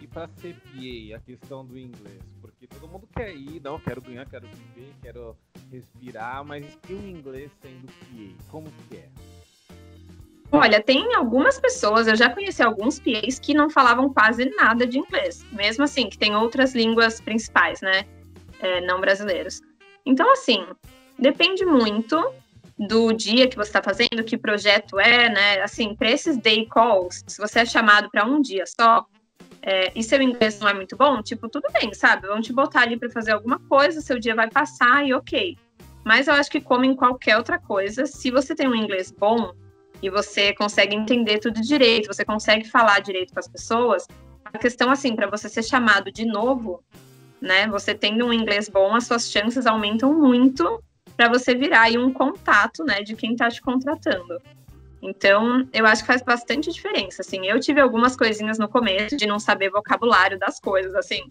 E 0.00 0.06
para 0.06 0.28
ser 0.28 0.54
PA, 0.54 1.16
a 1.16 1.20
questão 1.20 1.64
do 1.64 1.78
inglês? 1.78 2.22
Porque 2.40 2.66
todo 2.66 2.88
mundo 2.88 3.08
quer 3.14 3.34
ir, 3.34 3.60
não, 3.60 3.78
quero 3.78 4.00
ganhar, 4.00 4.24
quero 4.26 4.46
viver, 4.46 4.92
quero 5.02 5.36
respirar, 5.70 6.44
mas 6.44 6.78
e 6.88 6.92
o 6.92 7.08
inglês 7.08 7.50
sendo 7.60 7.86
PA? 7.86 8.50
Como 8.50 8.68
que 8.88 8.96
é? 8.96 9.08
Olha, 10.54 10.82
tem 10.82 11.14
algumas 11.14 11.58
pessoas, 11.58 12.06
eu 12.06 12.14
já 12.14 12.28
conheci 12.28 12.62
alguns 12.62 13.00
PAs 13.00 13.38
que 13.38 13.54
não 13.54 13.70
falavam 13.70 14.12
quase 14.12 14.44
nada 14.50 14.86
de 14.86 14.98
inglês. 14.98 15.44
Mesmo 15.50 15.84
assim, 15.84 16.10
que 16.10 16.18
tem 16.18 16.36
outras 16.36 16.74
línguas 16.74 17.22
principais, 17.22 17.80
né? 17.80 18.04
É, 18.60 18.80
não 18.82 19.00
brasileiros. 19.00 19.62
Então, 20.04 20.30
assim, 20.30 20.66
depende 21.18 21.64
muito 21.64 22.16
do 22.86 23.12
dia 23.12 23.48
que 23.48 23.56
você 23.56 23.70
está 23.70 23.82
fazendo, 23.82 24.24
que 24.24 24.36
projeto 24.36 24.98
é, 24.98 25.28
né? 25.28 25.60
Assim, 25.60 25.94
para 25.94 26.10
esses 26.10 26.36
day 26.36 26.66
calls, 26.66 27.24
se 27.26 27.38
você 27.38 27.60
é 27.60 27.64
chamado 27.64 28.10
para 28.10 28.24
um 28.24 28.40
dia 28.40 28.64
só, 28.66 29.06
é, 29.62 29.92
e 29.94 30.02
seu 30.02 30.20
inglês 30.20 30.58
não 30.58 30.68
é 30.68 30.74
muito 30.74 30.96
bom, 30.96 31.22
tipo, 31.22 31.48
tudo 31.48 31.68
bem, 31.80 31.92
sabe? 31.94 32.26
Vão 32.26 32.40
te 32.40 32.52
botar 32.52 32.82
ali 32.82 32.96
para 32.96 33.10
fazer 33.10 33.32
alguma 33.32 33.58
coisa, 33.68 34.00
seu 34.00 34.18
dia 34.18 34.34
vai 34.34 34.50
passar 34.50 35.06
e 35.06 35.14
ok. 35.14 35.56
Mas 36.04 36.26
eu 36.26 36.34
acho 36.34 36.50
que, 36.50 36.60
como 36.60 36.84
em 36.84 36.96
qualquer 36.96 37.36
outra 37.36 37.58
coisa, 37.58 38.06
se 38.06 38.30
você 38.30 38.54
tem 38.54 38.68
um 38.68 38.74
inglês 38.74 39.12
bom, 39.12 39.52
e 40.02 40.10
você 40.10 40.52
consegue 40.52 40.96
entender 40.96 41.38
tudo 41.38 41.60
direito, 41.60 42.12
você 42.12 42.24
consegue 42.24 42.68
falar 42.68 43.00
direito 43.00 43.32
com 43.32 43.38
as 43.38 43.46
pessoas, 43.46 44.08
a 44.44 44.58
questão 44.58 44.90
assim, 44.90 45.14
para 45.14 45.30
você 45.30 45.48
ser 45.48 45.62
chamado 45.62 46.10
de 46.10 46.24
novo, 46.24 46.82
né? 47.40 47.68
Você 47.68 47.94
tendo 47.94 48.26
um 48.26 48.32
inglês 48.32 48.68
bom, 48.68 48.94
as 48.94 49.06
suas 49.06 49.30
chances 49.30 49.64
aumentam 49.64 50.12
muito 50.12 50.82
para 51.22 51.38
você 51.38 51.54
virar 51.54 51.82
aí 51.82 51.96
um 51.96 52.12
contato, 52.12 52.82
né, 52.84 53.00
de 53.02 53.14
quem 53.14 53.32
está 53.32 53.48
te 53.48 53.62
contratando. 53.62 54.42
Então, 55.00 55.68
eu 55.72 55.86
acho 55.86 56.02
que 56.02 56.06
faz 56.08 56.20
bastante 56.20 56.72
diferença, 56.72 57.22
assim. 57.22 57.46
Eu 57.46 57.60
tive 57.60 57.80
algumas 57.80 58.16
coisinhas 58.16 58.58
no 58.58 58.68
começo 58.68 59.16
de 59.16 59.26
não 59.26 59.38
saber 59.38 59.70
vocabulário 59.70 60.36
das 60.36 60.58
coisas, 60.58 60.94
assim, 60.96 61.30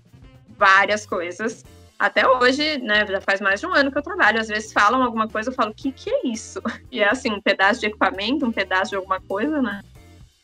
várias 0.58 1.06
coisas. 1.06 1.66
Até 2.00 2.26
hoje, 2.26 2.78
né, 2.80 3.06
já 3.06 3.20
faz 3.20 3.42
mais 3.42 3.60
de 3.60 3.68
um 3.68 3.74
ano 3.74 3.92
que 3.92 3.98
eu 3.98 4.02
trabalho, 4.02 4.40
às 4.40 4.48
vezes 4.48 4.72
falam 4.72 5.04
alguma 5.04 5.28
coisa, 5.28 5.50
eu 5.50 5.54
falo, 5.54 5.72
o 5.72 5.76
que 5.76 5.92
que 5.92 6.10
é 6.10 6.28
isso? 6.28 6.62
E 6.90 7.02
é 7.02 7.10
assim, 7.10 7.32
um 7.32 7.42
pedaço 7.42 7.82
de 7.82 7.88
equipamento, 7.88 8.46
um 8.46 8.52
pedaço 8.52 8.92
de 8.92 8.96
alguma 8.96 9.20
coisa, 9.20 9.62
né? 9.62 9.82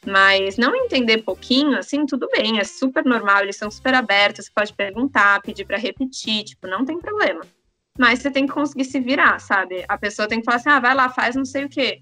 Mas 0.05 0.57
não 0.57 0.75
entender 0.75 1.19
pouquinho, 1.19 1.77
assim, 1.77 2.05
tudo 2.05 2.29
bem, 2.29 2.59
é 2.59 2.63
super 2.65 3.03
normal, 3.03 3.43
eles 3.43 3.57
são 3.57 3.71
super 3.71 3.93
abertos, 3.93 4.45
você 4.45 4.51
pode 4.53 4.73
perguntar, 4.73 5.41
pedir 5.41 5.65
para 5.65 5.77
repetir, 5.77 6.43
tipo, 6.43 6.67
não 6.67 6.85
tem 6.85 6.99
problema. 6.99 7.41
Mas 7.97 8.19
você 8.19 8.29
tem 8.29 8.45
que 8.45 8.53
conseguir 8.53 8.85
se 8.85 8.99
virar, 8.99 9.39
sabe? 9.39 9.83
A 9.87 9.97
pessoa 9.97 10.27
tem 10.27 10.39
que 10.39 10.45
falar 10.45 10.57
assim, 10.57 10.69
ah, 10.69 10.79
vai 10.79 10.93
lá, 10.93 11.09
faz 11.09 11.35
não 11.35 11.45
sei 11.45 11.65
o 11.65 11.69
quê 11.69 12.01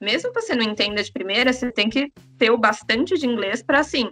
mesmo 0.00 0.32
que 0.32 0.40
você 0.40 0.54
não 0.54 0.62
entenda 0.62 1.02
de 1.02 1.12
primeira, 1.12 1.52
você 1.52 1.70
tem 1.72 1.88
que 1.88 2.12
ter 2.38 2.50
o 2.50 2.58
bastante 2.58 3.16
de 3.16 3.26
inglês 3.26 3.62
para 3.62 3.80
assim, 3.80 4.10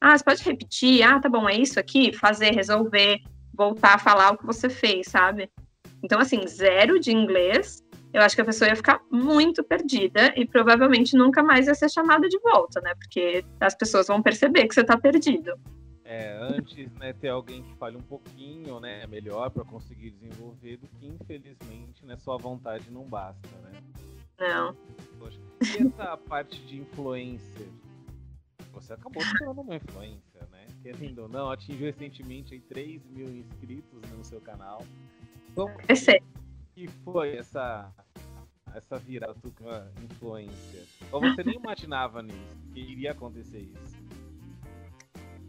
ah, 0.00 0.16
você 0.16 0.24
pode 0.24 0.42
repetir, 0.42 1.02
ah, 1.02 1.20
tá 1.20 1.28
bom, 1.28 1.48
é 1.48 1.56
isso 1.56 1.78
aqui, 1.78 2.12
fazer, 2.12 2.50
resolver, 2.52 3.18
voltar 3.54 3.94
a 3.94 3.98
falar 3.98 4.32
o 4.32 4.38
que 4.38 4.46
você 4.46 4.68
fez, 4.68 5.08
sabe? 5.08 5.50
Então, 6.02 6.20
assim, 6.20 6.46
zero 6.46 6.98
de 7.00 7.12
inglês, 7.12 7.82
eu 8.12 8.22
acho 8.22 8.34
que 8.34 8.42
a 8.42 8.44
pessoa 8.44 8.68
ia 8.68 8.76
ficar 8.76 9.00
muito 9.10 9.62
perdida 9.64 10.32
e 10.36 10.46
provavelmente 10.46 11.16
nunca 11.16 11.42
mais 11.42 11.66
ia 11.66 11.74
ser 11.74 11.90
chamada 11.90 12.28
de 12.28 12.38
volta, 12.40 12.80
né? 12.80 12.94
Porque 12.94 13.44
as 13.60 13.74
pessoas 13.74 14.06
vão 14.06 14.22
perceber 14.22 14.66
que 14.66 14.74
você 14.74 14.84
tá 14.84 14.96
perdido. 14.96 15.52
É, 16.08 16.38
antes, 16.40 16.92
né, 16.94 17.12
ter 17.12 17.28
alguém 17.28 17.64
que 17.64 17.74
fale 17.74 17.96
um 17.96 18.02
pouquinho, 18.02 18.78
né, 18.78 19.02
é 19.02 19.06
melhor 19.08 19.50
para 19.50 19.64
conseguir 19.64 20.10
desenvolver 20.10 20.76
do 20.76 20.86
que, 20.86 21.06
infelizmente, 21.06 22.06
né, 22.06 22.16
só 22.16 22.34
a 22.34 22.38
vontade 22.38 22.88
não 22.92 23.04
basta, 23.04 23.48
né? 23.58 23.82
Não. 24.38 24.72
Poxa, 25.18 25.40
e 25.62 25.86
essa 25.86 26.16
parte 26.28 26.64
de 26.64 26.78
influencer? 26.78 27.68
Você 28.72 28.92
acabou 28.92 29.20
se 29.20 29.38
tornando 29.38 29.62
uma 29.62 29.74
influencer, 29.74 30.48
né? 30.50 30.66
Querendo 30.82 31.22
ou 31.22 31.28
não, 31.28 31.50
atingiu 31.50 31.86
recentemente 31.86 32.54
aí 32.54 32.60
3 32.60 33.04
mil 33.06 33.28
inscritos 33.28 34.02
no 34.10 34.24
seu 34.24 34.40
canal. 34.40 34.84
Como 35.54 35.74
que 36.74 36.86
foi 37.02 37.36
essa, 37.36 37.90
essa 38.74 38.98
virada 38.98 39.34
influencer? 40.04 40.84
Ou 41.10 41.20
você 41.20 41.42
nem 41.42 41.56
imaginava 41.56 42.22
nisso, 42.22 42.56
que 42.72 42.80
iria 42.80 43.12
acontecer 43.12 43.60
isso? 43.60 43.95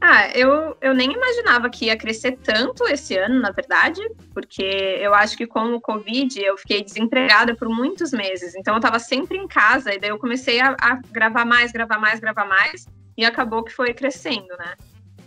Ah, 0.10 0.30
eu, 0.34 0.78
eu 0.80 0.93
nem 0.93 1.12
imaginava 1.12 1.70
que 1.70 1.88
ia 1.88 1.98
crescer 1.98 2.38
tanto 2.41 2.88
esse 2.88 3.17
ano, 3.17 3.41
na 3.41 3.52
verdade, 3.52 4.00
porque 4.34 4.63
eu 4.63 5.13
acho 5.13 5.36
que 5.36 5.46
com 5.46 5.74
o 5.74 5.82
Covid 5.82 6.41
eu 6.41 6.58
fiquei 6.58 6.82
desempregada 6.82 7.54
por 7.54 7.67
muitos 7.67 8.13
meses. 8.13 8.56
Então 8.56 8.76
eu 8.76 8.78
estava 8.78 9.00
sempre 9.00 9.38
em 9.38 9.46
casa, 9.46 9.93
e 9.93 10.00
daí 10.00 10.10
eu 10.10 10.17
comecei 10.17 10.62
a, 10.62 10.78
a, 10.80 11.02
gravar 11.12 11.43
mais, 11.43 11.74
gravar 11.74 12.00
mais, 12.00 12.22
gravar 12.22 12.46
mais, 12.46 12.88
e 13.17 13.26
acabou 13.26 13.65
que 13.65 13.74
foi 13.74 13.93
crescendo, 13.93 14.48
né? 14.58 14.76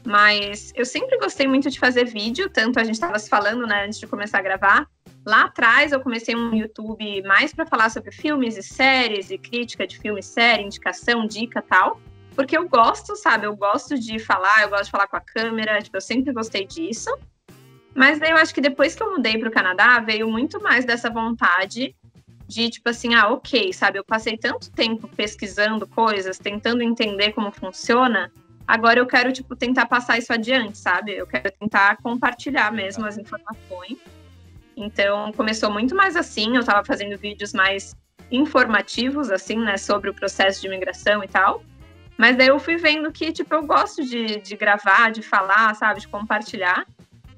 Mas 0.02 0.72
eu 0.74 0.86
sempre 0.86 1.18
gostei 1.18 1.46
muito 1.46 1.68
de 1.68 1.78
fazer 1.78 2.06
vídeo, 2.06 2.48
tanto 2.48 2.80
a 2.80 2.84
gente 2.84 2.94
estava 2.94 3.18
se 3.18 3.28
falando, 3.28 3.66
né, 3.66 3.84
antes 3.84 4.00
de 4.00 4.06
começar 4.06 4.38
a 4.38 4.42
gravar. 4.42 4.86
Lá 5.26 5.44
atrás 5.44 5.92
eu 5.92 6.00
comecei 6.00 6.34
um 6.34 6.54
YouTube 6.54 7.22
mais 7.24 7.52
para 7.52 7.66
falar 7.66 7.90
sobre 7.90 8.12
filmes 8.12 8.56
e 8.56 8.62
séries, 8.62 9.30
e 9.30 9.36
crítica 9.36 9.86
de 9.86 9.98
filme 9.98 10.20
e 10.20 10.22
série, 10.22 10.62
indicação, 10.62 11.26
dica 11.26 11.60
tal 11.60 12.00
porque 12.34 12.56
eu 12.56 12.68
gosto, 12.68 13.16
sabe? 13.16 13.46
Eu 13.46 13.56
gosto 13.56 13.98
de 13.98 14.18
falar, 14.18 14.62
eu 14.62 14.70
gosto 14.70 14.84
de 14.84 14.90
falar 14.90 15.06
com 15.06 15.16
a 15.16 15.20
câmera, 15.20 15.80
tipo, 15.80 15.96
eu 15.96 16.00
sempre 16.00 16.32
gostei 16.32 16.66
disso. 16.66 17.10
Mas 17.94 18.18
daí 18.18 18.30
eu 18.30 18.36
acho 18.36 18.54
que 18.54 18.60
depois 18.60 18.94
que 18.94 19.02
eu 19.02 19.10
mudei 19.10 19.36
para 19.36 19.48
o 19.48 19.52
Canadá, 19.52 19.98
veio 20.00 20.28
muito 20.28 20.62
mais 20.62 20.84
dessa 20.84 21.10
vontade 21.10 21.94
de, 22.46 22.68
tipo 22.68 22.88
assim, 22.88 23.14
ah, 23.14 23.28
ok, 23.28 23.72
sabe? 23.72 23.98
Eu 23.98 24.04
passei 24.04 24.36
tanto 24.36 24.70
tempo 24.72 25.08
pesquisando 25.08 25.86
coisas, 25.86 26.38
tentando 26.38 26.82
entender 26.82 27.32
como 27.32 27.52
funciona, 27.52 28.32
agora 28.66 28.98
eu 28.98 29.06
quero, 29.06 29.32
tipo, 29.32 29.54
tentar 29.54 29.86
passar 29.86 30.18
isso 30.18 30.32
adiante, 30.32 30.78
sabe? 30.78 31.12
Eu 31.12 31.26
quero 31.26 31.50
tentar 31.52 31.96
compartilhar 31.98 32.72
mesmo 32.72 33.06
as 33.06 33.16
informações. 33.18 33.98
Então, 34.76 35.32
começou 35.32 35.70
muito 35.70 35.94
mais 35.94 36.16
assim, 36.16 36.54
eu 36.54 36.60
estava 36.60 36.84
fazendo 36.84 37.16
vídeos 37.18 37.52
mais 37.52 37.94
informativos, 38.30 39.30
assim, 39.30 39.58
né, 39.58 39.76
sobre 39.76 40.10
o 40.10 40.14
processo 40.14 40.60
de 40.60 40.66
imigração 40.66 41.22
e 41.22 41.28
tal. 41.28 41.62
Mas 42.20 42.36
daí 42.36 42.48
eu 42.48 42.58
fui 42.58 42.76
vendo 42.76 43.10
que, 43.10 43.32
tipo, 43.32 43.54
eu 43.54 43.62
gosto 43.62 44.04
de, 44.04 44.42
de 44.42 44.54
gravar, 44.54 45.10
de 45.10 45.22
falar, 45.22 45.74
sabe, 45.74 46.00
de 46.00 46.08
compartilhar. 46.08 46.86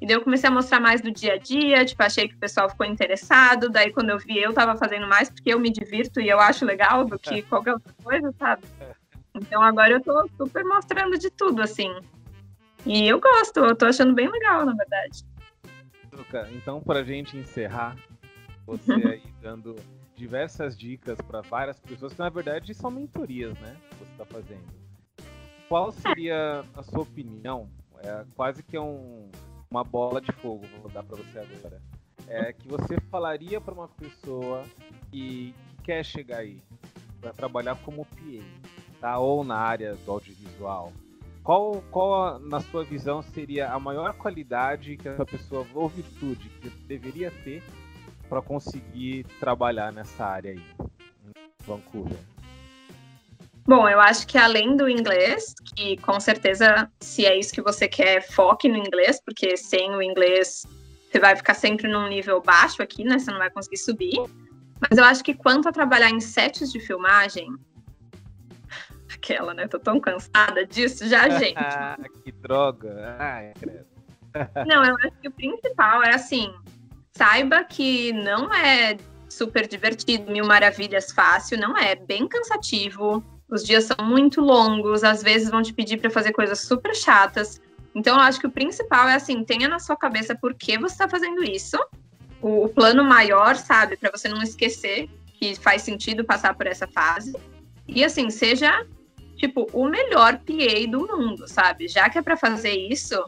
E 0.00 0.06
daí 0.08 0.16
eu 0.16 0.20
comecei 0.20 0.48
a 0.48 0.52
mostrar 0.52 0.80
mais 0.80 1.00
do 1.00 1.08
dia 1.08 1.34
a 1.34 1.36
dia, 1.36 1.84
tipo, 1.84 2.02
achei 2.02 2.26
que 2.26 2.34
o 2.34 2.38
pessoal 2.38 2.68
ficou 2.68 2.84
interessado. 2.84 3.70
Daí 3.70 3.92
quando 3.92 4.10
eu 4.10 4.18
vi, 4.18 4.42
eu 4.42 4.52
tava 4.52 4.76
fazendo 4.76 5.06
mais 5.06 5.30
porque 5.30 5.54
eu 5.54 5.60
me 5.60 5.70
divirto 5.70 6.20
e 6.20 6.28
eu 6.28 6.40
acho 6.40 6.64
legal 6.64 7.04
do 7.04 7.16
que 7.16 7.42
qualquer 7.42 7.74
outra 7.74 7.94
coisa, 8.02 8.34
sabe? 8.36 8.64
Então 9.36 9.62
agora 9.62 9.92
eu 9.92 10.00
tô 10.00 10.28
super 10.36 10.64
mostrando 10.64 11.16
de 11.16 11.30
tudo, 11.30 11.62
assim. 11.62 11.94
E 12.84 13.06
eu 13.06 13.20
gosto, 13.20 13.60
eu 13.60 13.76
tô 13.76 13.86
achando 13.86 14.12
bem 14.12 14.28
legal, 14.28 14.66
na 14.66 14.74
verdade. 14.74 15.24
Luca, 16.12 16.48
então 16.50 16.80
pra 16.80 17.04
gente 17.04 17.36
encerrar, 17.36 17.94
você 18.66 18.92
aí 18.92 19.22
dando 19.40 19.76
diversas 20.16 20.76
dicas 20.76 21.18
para 21.20 21.40
várias 21.40 21.78
pessoas, 21.78 22.12
que 22.12 22.18
na 22.18 22.28
verdade 22.28 22.74
são 22.74 22.90
mentorias, 22.90 23.58
né? 23.58 23.76
Que 23.90 23.96
você 23.96 24.12
está 24.12 24.24
fazendo. 24.24 24.64
Qual 25.68 25.90
seria 25.90 26.64
a 26.74 26.82
sua 26.82 27.00
opinião? 27.00 27.68
É 28.02 28.24
quase 28.34 28.62
que 28.62 28.78
um, 28.78 29.30
uma 29.70 29.82
bola 29.82 30.20
de 30.20 30.32
fogo, 30.32 30.66
vou 30.80 30.90
dar 30.90 31.02
para 31.02 31.16
você 31.16 31.38
agora. 31.38 31.80
É 32.28 32.52
que 32.52 32.68
você 32.68 33.00
falaria 33.10 33.60
para 33.60 33.74
uma 33.74 33.88
pessoa 33.88 34.64
que 35.10 35.54
quer 35.82 36.04
chegar 36.04 36.38
aí 36.38 36.62
para 37.20 37.32
trabalhar 37.32 37.76
como 37.76 38.04
PA, 38.04 38.44
tá? 39.00 39.18
Ou 39.18 39.44
na 39.44 39.56
área 39.56 39.94
do 39.94 40.10
audiovisual. 40.10 40.92
Qual, 41.42 41.82
qual, 41.90 42.38
na 42.38 42.60
sua 42.60 42.84
visão, 42.84 43.20
seria 43.20 43.72
a 43.72 43.78
maior 43.78 44.12
qualidade 44.14 44.96
que 44.96 45.08
essa 45.08 45.24
pessoa, 45.24 45.66
ou 45.74 45.88
virtude, 45.88 46.48
que 46.60 46.70
deveria 46.86 47.30
ter 47.30 47.62
para 48.32 48.40
conseguir 48.40 49.24
trabalhar 49.38 49.92
nessa 49.92 50.24
área 50.24 50.52
aí, 50.52 50.62
em 50.80 51.66
Vancouver? 51.66 52.16
Bom, 53.66 53.86
eu 53.86 54.00
acho 54.00 54.26
que 54.26 54.38
além 54.38 54.74
do 54.74 54.88
inglês, 54.88 55.54
que 55.76 55.98
com 55.98 56.18
certeza, 56.18 56.90
se 56.98 57.26
é 57.26 57.38
isso 57.38 57.52
que 57.52 57.60
você 57.60 57.86
quer, 57.86 58.22
foque 58.22 58.70
no 58.70 58.78
inglês, 58.78 59.20
porque 59.22 59.54
sem 59.58 59.94
o 59.94 60.00
inglês 60.00 60.66
você 61.10 61.20
vai 61.20 61.36
ficar 61.36 61.52
sempre 61.52 61.86
num 61.86 62.08
nível 62.08 62.40
baixo 62.40 62.82
aqui, 62.82 63.04
né? 63.04 63.18
Você 63.18 63.30
não 63.30 63.38
vai 63.38 63.50
conseguir 63.50 63.76
subir. 63.76 64.18
Mas 64.80 64.98
eu 64.98 65.04
acho 65.04 65.22
que 65.22 65.34
quanto 65.34 65.68
a 65.68 65.72
trabalhar 65.72 66.08
em 66.08 66.18
sets 66.18 66.72
de 66.72 66.80
filmagem, 66.80 67.54
aquela, 69.14 69.52
né? 69.52 69.68
Tô 69.68 69.78
tão 69.78 70.00
cansada 70.00 70.64
disso 70.66 71.06
já, 71.06 71.28
gente. 71.38 71.54
que 72.24 72.32
droga! 72.32 73.14
Ai, 73.18 73.52
credo. 73.60 73.84
não, 74.66 74.82
eu 74.82 74.96
acho 74.96 75.20
que 75.20 75.28
o 75.28 75.32
principal 75.32 76.02
é 76.02 76.14
assim, 76.14 76.50
saiba 77.16 77.64
que 77.64 78.12
não 78.12 78.52
é 78.52 78.96
super 79.28 79.66
divertido, 79.66 80.30
mil 80.30 80.46
maravilhas 80.46 81.12
fácil, 81.12 81.58
não 81.58 81.76
é, 81.76 81.94
bem 81.94 82.28
cansativo. 82.28 83.24
Os 83.48 83.64
dias 83.64 83.84
são 83.84 84.04
muito 84.04 84.40
longos, 84.40 85.04
às 85.04 85.22
vezes 85.22 85.50
vão 85.50 85.62
te 85.62 85.72
pedir 85.72 85.98
para 85.98 86.10
fazer 86.10 86.32
coisas 86.32 86.60
super 86.60 86.94
chatas. 86.94 87.60
Então, 87.94 88.16
eu 88.16 88.20
acho 88.22 88.40
que 88.40 88.46
o 88.46 88.50
principal 88.50 89.08
é 89.08 89.14
assim, 89.14 89.44
tenha 89.44 89.68
na 89.68 89.78
sua 89.78 89.96
cabeça 89.96 90.34
por 90.34 90.54
que 90.54 90.78
você 90.78 90.94
está 90.94 91.08
fazendo 91.08 91.44
isso, 91.44 91.76
o, 92.40 92.64
o 92.64 92.68
plano 92.68 93.04
maior, 93.04 93.56
sabe, 93.56 93.96
para 93.96 94.10
você 94.10 94.28
não 94.28 94.42
esquecer 94.42 95.08
que 95.34 95.54
faz 95.54 95.82
sentido 95.82 96.24
passar 96.24 96.54
por 96.54 96.66
essa 96.66 96.86
fase. 96.86 97.34
E 97.86 98.04
assim, 98.04 98.30
seja 98.30 98.86
tipo 99.36 99.68
o 99.72 99.88
melhor 99.88 100.38
PA 100.38 100.90
do 100.90 101.06
mundo, 101.06 101.48
sabe? 101.48 101.88
Já 101.88 102.08
que 102.08 102.18
é 102.18 102.22
para 102.22 102.36
fazer 102.36 102.74
isso, 102.74 103.22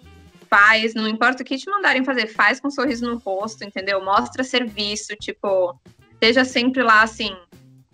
faz, 0.55 0.95
não 0.95 1.09
importa 1.09 1.43
o 1.43 1.45
que 1.45 1.57
te 1.57 1.69
mandarem 1.69 2.05
fazer, 2.05 2.29
faz 2.29 2.61
com 2.61 2.69
um 2.69 2.71
sorriso 2.71 3.05
no 3.05 3.19
rosto, 3.19 3.65
entendeu? 3.65 4.05
Mostra 4.05 4.45
serviço, 4.45 5.17
tipo, 5.17 5.77
esteja 6.13 6.45
sempre 6.45 6.81
lá 6.81 7.03
assim, 7.03 7.37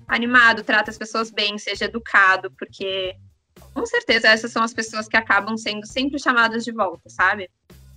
animado, 0.06 0.62
trata 0.62 0.90
as 0.90 0.98
pessoas 0.98 1.30
bem, 1.30 1.56
seja 1.56 1.86
educado, 1.86 2.50
porque 2.58 3.16
com 3.72 3.86
certeza 3.86 4.28
essas 4.28 4.52
são 4.52 4.62
as 4.62 4.74
pessoas 4.74 5.08
que 5.08 5.16
acabam 5.16 5.56
sendo 5.56 5.86
sempre 5.86 6.18
chamadas 6.18 6.62
de 6.62 6.70
volta, 6.70 7.08
sabe? 7.08 7.48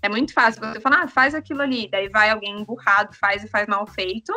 É 0.02 0.08
muito 0.08 0.34
fácil 0.34 0.62
você 0.62 0.80
falar, 0.80 1.04
ah, 1.04 1.08
faz 1.10 1.36
aquilo 1.36 1.62
ali, 1.62 1.89
daí 1.91 2.08
vai 2.08 2.30
alguém 2.30 2.62
emburrado, 2.62 3.13
faz 3.17 3.43
e 3.43 3.49
faz 3.49 3.67
mal 3.67 3.86
feito, 3.86 4.34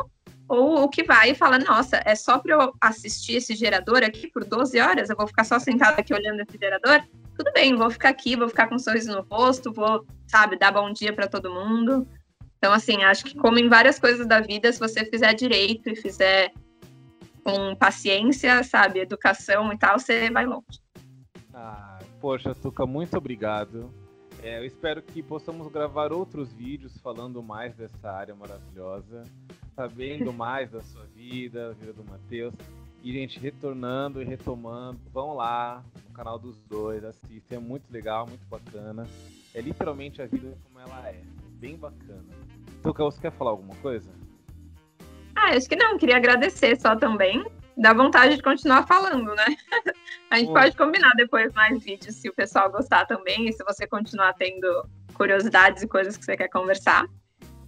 ou 0.48 0.82
o 0.82 0.88
que 0.88 1.04
vai 1.04 1.30
e 1.30 1.34
fala, 1.36 1.56
nossa, 1.56 2.02
é 2.04 2.16
só 2.16 2.40
para 2.40 2.52
eu 2.52 2.72
assistir 2.80 3.36
esse 3.36 3.54
gerador 3.54 4.02
aqui 4.02 4.28
por 4.28 4.44
12 4.44 4.80
horas, 4.80 5.08
eu 5.08 5.16
vou 5.16 5.28
ficar 5.28 5.44
só 5.44 5.60
sentado 5.60 6.00
aqui 6.00 6.12
olhando 6.12 6.40
esse 6.40 6.58
gerador? 6.58 7.00
Tudo 7.36 7.52
bem, 7.52 7.76
vou 7.76 7.90
ficar 7.90 8.08
aqui, 8.08 8.36
vou 8.36 8.48
ficar 8.48 8.68
com 8.68 8.76
um 8.76 8.78
sorriso 8.78 9.12
no 9.14 9.22
rosto, 9.30 9.72
vou, 9.72 10.06
sabe, 10.26 10.58
dar 10.58 10.72
bom 10.72 10.92
dia 10.92 11.12
para 11.12 11.28
todo 11.28 11.52
mundo. 11.52 12.06
Então, 12.58 12.72
assim, 12.72 13.04
acho 13.04 13.24
que 13.24 13.36
como 13.36 13.58
em 13.58 13.68
várias 13.68 13.98
coisas 13.98 14.26
da 14.26 14.40
vida, 14.40 14.72
se 14.72 14.78
você 14.78 15.04
fizer 15.04 15.34
direito 15.34 15.90
e 15.90 15.96
fizer 15.96 16.52
com 17.44 17.76
paciência, 17.76 18.64
sabe, 18.64 19.00
educação 19.00 19.72
e 19.72 19.78
tal, 19.78 19.98
você 19.98 20.30
vai 20.30 20.46
longe. 20.46 20.80
Ah, 21.54 21.98
poxa, 22.20 22.54
Tuca, 22.54 22.84
muito 22.86 23.16
obrigado. 23.16 23.92
É, 24.42 24.58
eu 24.58 24.64
espero 24.64 25.02
que 25.02 25.22
possamos 25.22 25.68
gravar 25.68 26.12
outros 26.12 26.52
vídeos 26.52 26.96
falando 26.98 27.42
mais 27.42 27.74
dessa 27.74 28.10
área 28.10 28.34
maravilhosa, 28.34 29.22
sabendo 29.74 30.32
mais 30.34 30.70
da 30.70 30.82
sua 30.82 31.04
vida, 31.14 31.68
da 31.68 31.74
vida 31.74 31.92
do 31.92 32.04
Matheus. 32.04 32.54
E, 33.06 33.12
gente, 33.12 33.38
retornando 33.38 34.20
e 34.20 34.24
retomando, 34.24 34.98
vão 35.12 35.32
lá 35.32 35.80
no 36.08 36.12
canal 36.12 36.40
dos 36.40 36.56
dois, 36.62 37.04
assistem, 37.04 37.56
é 37.56 37.60
muito 37.60 37.84
legal, 37.88 38.26
muito 38.26 38.44
bacana. 38.48 39.06
É 39.54 39.60
literalmente 39.60 40.20
a 40.20 40.26
vida 40.26 40.58
como 40.64 40.80
ela 40.80 41.08
é, 41.08 41.22
bem 41.52 41.76
bacana. 41.76 42.24
Tuca, 42.82 43.04
você 43.04 43.20
quer 43.20 43.30
falar 43.30 43.52
alguma 43.52 43.76
coisa? 43.76 44.10
Ah, 45.36 45.50
acho 45.50 45.68
que 45.68 45.76
não, 45.76 45.96
queria 45.96 46.16
agradecer 46.16 46.74
só 46.80 46.96
também. 46.96 47.46
Dá 47.78 47.94
vontade 47.94 48.34
de 48.34 48.42
continuar 48.42 48.84
falando, 48.88 49.32
né? 49.36 49.56
A 50.28 50.38
gente 50.38 50.52
pode 50.52 50.76
combinar 50.76 51.12
depois 51.14 51.52
mais 51.54 51.84
vídeos 51.84 52.16
se 52.16 52.28
o 52.28 52.34
pessoal 52.34 52.72
gostar 52.72 53.06
também 53.06 53.48
e 53.48 53.52
se 53.52 53.62
você 53.62 53.86
continuar 53.86 54.32
tendo 54.32 54.66
curiosidades 55.14 55.84
e 55.84 55.86
coisas 55.86 56.16
que 56.16 56.24
você 56.24 56.36
quer 56.36 56.48
conversar. 56.48 57.06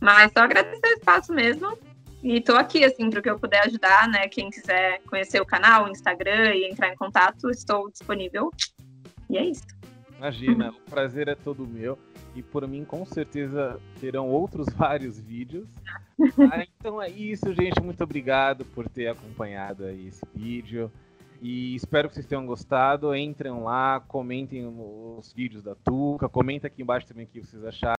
Mas 0.01 0.33
só 0.33 0.41
agradecer 0.41 0.85
o 0.85 0.99
espaço 0.99 1.33
mesmo. 1.33 1.79
E 2.23 2.41
tô 2.41 2.55
aqui, 2.55 2.85
assim, 2.85 3.09
para 3.11 3.21
o 3.21 3.23
que 3.23 3.31
eu 3.31 3.39
puder 3.39 3.65
ajudar, 3.67 4.09
né? 4.09 4.29
Quem 4.29 4.51
quiser 4.51 5.01
conhecer 5.03 5.41
o 5.41 5.47
canal, 5.47 5.85
o 5.85 5.89
Instagram 5.89 6.55
e 6.55 6.69
entrar 6.69 6.93
em 6.93 6.97
contato, 6.97 7.49
estou 7.49 7.91
disponível. 7.91 8.51
E 9.31 9.39
é 9.39 9.45
isso. 9.45 9.67
Imagina, 10.17 10.71
o 10.87 10.91
prazer 10.91 11.29
é 11.29 11.35
todo 11.35 11.67
meu. 11.67 11.97
E 12.35 12.43
por 12.43 12.67
mim, 12.67 12.85
com 12.85 13.05
certeza, 13.05 13.81
terão 14.01 14.29
outros 14.29 14.67
vários 14.75 15.19
vídeos. 15.19 15.69
Ah, 16.53 16.65
então 16.65 17.01
é 17.01 17.09
isso, 17.09 17.55
gente. 17.55 17.81
Muito 17.81 18.03
obrigado 18.03 18.65
por 18.65 18.89
ter 18.89 19.09
acompanhado 19.09 19.85
aí 19.85 20.09
esse 20.09 20.25
vídeo. 20.35 20.91
E 21.41 21.77
espero 21.77 22.09
que 22.09 22.15
vocês 22.15 22.27
tenham 22.27 22.45
gostado. 22.45 23.15
Entrem 23.15 23.53
lá, 23.63 24.01
comentem 24.01 24.67
os 24.67 25.33
vídeos 25.33 25.63
da 25.63 25.77
Tuca, 25.77 26.29
comenta 26.29 26.67
aqui 26.67 26.83
embaixo 26.83 27.07
também 27.07 27.27
o 27.27 27.29
que 27.29 27.41
vocês 27.41 27.65
acharam. 27.65 27.97